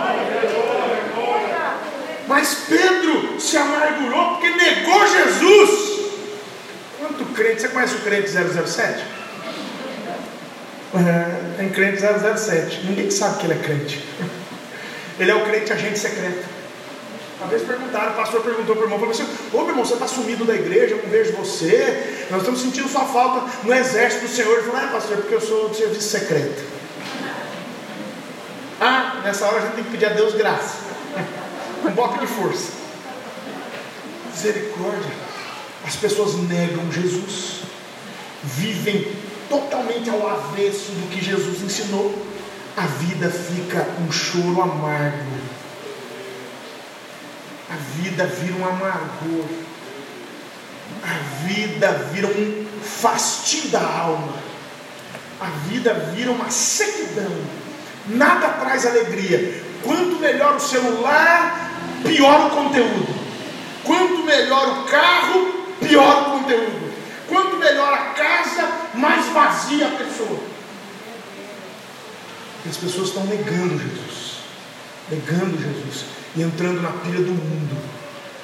Mas 2.28 2.66
Pedro 2.68 3.39
se 3.39 3.56
amargurou 3.56 4.30
porque 4.32 4.50
negou 4.50 5.08
Jesus. 5.08 5.94
Quanto 7.00 7.26
crente? 7.34 7.62
Você 7.62 7.68
conhece 7.68 7.96
o 7.96 8.00
crente 8.00 8.30
007? 8.30 9.04
É, 10.96 11.58
tem 11.58 11.70
crente 11.70 12.02
007. 12.02 12.86
Ninguém 12.86 13.12
sabe 13.12 13.39
que 13.39 13.46
ele 13.46 13.54
é 13.54 13.58
crente. 13.58 14.04
Ele 15.20 15.30
é 15.30 15.36
o 15.36 15.46
crente 15.46 15.72
agente 15.72 16.00
secreto. 16.00 16.46
Uma 17.39 17.48
vez 17.48 17.63
perguntaram, 17.63 18.13
o 18.13 18.15
pastor 18.15 18.41
perguntou 18.41 18.76
para 18.76 18.84
o 18.84 18.86
irmão, 18.86 19.00
falou 19.00 19.13
assim, 19.13 19.28
ô 19.52 19.58
meu 19.58 19.69
irmão, 19.69 19.86
você 19.86 19.96
está 19.96 20.08
sumido 20.08 20.46
da 20.46 20.54
igreja, 20.54 20.96
eu 20.96 21.04
não 21.04 21.10
vejo 21.10 21.34
você, 21.34 22.28
nós 22.30 22.41
estamos 22.41 22.62
sentindo 22.62 22.88
sua 22.88 23.06
falta 23.06 23.50
no 23.63 23.74
exército 23.74 24.26
do 24.26 24.32
Senhor. 24.32 24.54
Ele 24.54 24.67
falou, 24.67 24.82
é 24.82 24.88
pastor, 24.88 25.17
porque 25.17 25.36
eu 25.36 25.41
sou 25.41 25.69
do 25.69 25.76
serviço 25.76 26.10
secreto. 26.10 26.63
Ah, 28.80 29.22
nessa 29.24 29.46
hora 29.46 29.58
a 29.58 29.62
gente 29.62 29.76
tem 29.76 29.84
que 29.84 29.91
pedir 29.91 30.06
a 30.06 30.13
Deus 30.13 30.34
graça. 30.36 30.78
Um 31.86 31.91
bote 31.91 32.19
de 32.19 32.28
força. 32.28 32.72
Misericórdia. 34.32 35.12
As 35.86 35.98
pessoas 35.98 36.36
negam 36.36 36.89
Jesus. 36.89 37.63
Vivem 38.41 39.12
totalmente 39.50 40.10
ao 40.10 40.26
avesso 40.30 40.91
do 40.91 41.10
que 41.10 41.22
Jesus 41.22 41.62
ensinou. 41.62 42.17
A 42.78 42.86
vida 42.86 43.30
fica 43.30 43.86
um 44.02 44.10
choro 44.12 44.62
amargo 44.62 45.42
a 47.69 47.76
vida 47.76 48.26
vira 48.26 48.56
um 48.56 48.67
amargor, 48.67 49.45
a 51.04 51.47
vida 51.47 51.91
vira 52.12 52.28
um 52.28 52.65
fastio 52.84 53.69
da 53.69 53.82
alma, 53.82 54.36
a 55.39 55.45
vida 55.67 55.93
vira 56.15 56.32
uma 56.32 56.49
sequidão, 56.49 57.36
nada 58.08 58.49
traz 58.49 58.86
alegria. 58.86 59.62
Quanto 59.84 60.15
melhor 60.19 60.56
o 60.56 60.60
celular, 60.60 61.71
pior 62.04 62.47
o 62.47 62.49
conteúdo. 62.52 63.13
Quanto 63.84 64.23
melhor 64.23 64.80
o 64.80 64.84
carro, 64.86 65.65
pior 65.80 66.21
o 66.21 66.39
conteúdo. 66.39 66.93
Quanto 67.28 67.58
melhor 67.58 67.93
a 67.93 68.13
casa, 68.13 68.71
mais 68.93 69.26
vazia 69.28 69.88
a 69.88 69.91
pessoa. 69.91 70.39
E 72.65 72.69
as 72.69 72.78
pessoas 72.78 73.10
estão 73.10 73.26
negando 73.26 73.78
Jesus, 73.78 74.22
negando 75.10 75.58
Jesus 75.58 76.06
e 76.36 76.42
entrando 76.42 76.82
na 76.82 76.92
pilha 76.92 77.20
do 77.20 77.32
mundo. 77.32 77.78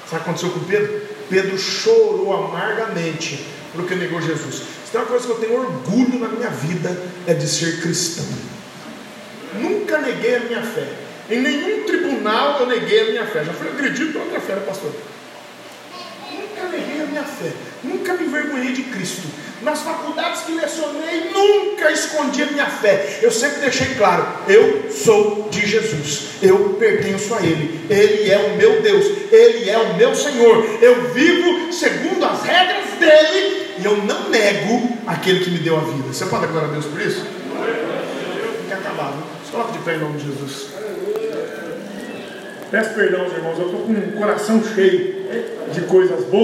Sabe 0.08 0.22
o 0.22 0.24
que 0.24 0.30
aconteceu 0.30 0.50
com 0.50 0.60
Pedro? 0.60 1.02
Pedro 1.28 1.58
chorou 1.58 2.32
amargamente 2.32 3.46
porque 3.72 3.94
negou 3.94 4.20
Jesus. 4.20 4.62
Se 4.84 4.92
tem 4.92 5.00
uma 5.00 5.06
coisa 5.06 5.26
que 5.26 5.32
eu 5.32 5.38
tenho 5.38 5.60
orgulho 5.60 6.18
na 6.18 6.28
minha 6.28 6.50
vida 6.50 7.00
é 7.26 7.34
de 7.34 7.48
ser 7.48 7.80
cristão. 7.80 8.26
Nunca 9.54 9.98
neguei 9.98 10.36
a 10.36 10.40
minha 10.40 10.62
fé. 10.62 10.88
Em 11.30 11.40
nenhum 11.40 11.84
tribunal 11.84 12.60
eu 12.60 12.66
neguei 12.66 13.00
a 13.00 13.10
minha 13.10 13.26
fé. 13.26 13.44
Já 13.44 13.52
fui 13.52 13.68
agredido 13.68 14.12
por 14.12 14.22
outra 14.22 14.40
fé, 14.40 14.54
né, 14.54 14.62
pastor. 14.66 14.92
Minha 17.10 17.24
fé. 17.24 17.50
Nunca 17.82 18.14
me 18.14 18.24
envergonhei 18.24 18.72
de 18.72 18.84
Cristo. 18.84 19.26
Nas 19.62 19.82
faculdades 19.82 20.42
que 20.42 20.52
lecionei, 20.52 21.30
nunca 21.34 21.90
escondi 21.90 22.42
a 22.42 22.46
minha 22.46 22.66
fé. 22.66 23.18
Eu 23.20 23.30
sempre 23.30 23.60
deixei 23.60 23.94
claro: 23.94 24.26
eu 24.48 24.90
sou 24.90 25.48
de 25.50 25.66
Jesus. 25.66 26.30
Eu 26.40 26.76
pertenço 26.78 27.34
a 27.34 27.42
Ele. 27.42 27.80
Ele 27.90 28.30
é 28.30 28.38
o 28.38 28.56
meu 28.56 28.80
Deus. 28.80 29.04
Ele 29.30 29.68
é 29.68 29.76
o 29.76 29.96
meu 29.96 30.14
Senhor. 30.14 30.64
Eu 30.80 31.12
vivo 31.12 31.72
segundo 31.72 32.24
as 32.24 32.42
regras 32.42 32.86
dele. 32.98 33.60
E 33.78 33.84
eu 33.84 33.96
não 33.98 34.28
nego 34.28 34.96
aquele 35.06 35.44
que 35.44 35.50
me 35.50 35.58
deu 35.58 35.76
a 35.76 35.80
vida. 35.80 36.12
Você 36.12 36.26
pode 36.26 36.46
glória 36.46 36.68
a 36.68 36.72
Deus 36.72 36.86
por 36.86 37.00
isso? 37.00 37.24
Tem 37.24 38.66
que 38.68 38.72
acabar, 38.72 39.12
viu? 39.12 39.72
De 39.72 39.78
pé 39.78 39.96
em 39.96 39.98
nome 39.98 40.18
de 40.18 40.26
Jesus. 40.26 40.68
Peço 42.70 42.94
perdão, 42.94 43.26
irmãos. 43.26 43.58
Eu 43.58 43.66
estou 43.66 43.80
com 43.80 43.92
um 43.92 44.12
coração 44.12 44.62
cheio 44.74 45.26
de 45.72 45.80
coisas 45.82 46.24
boas. 46.26 46.40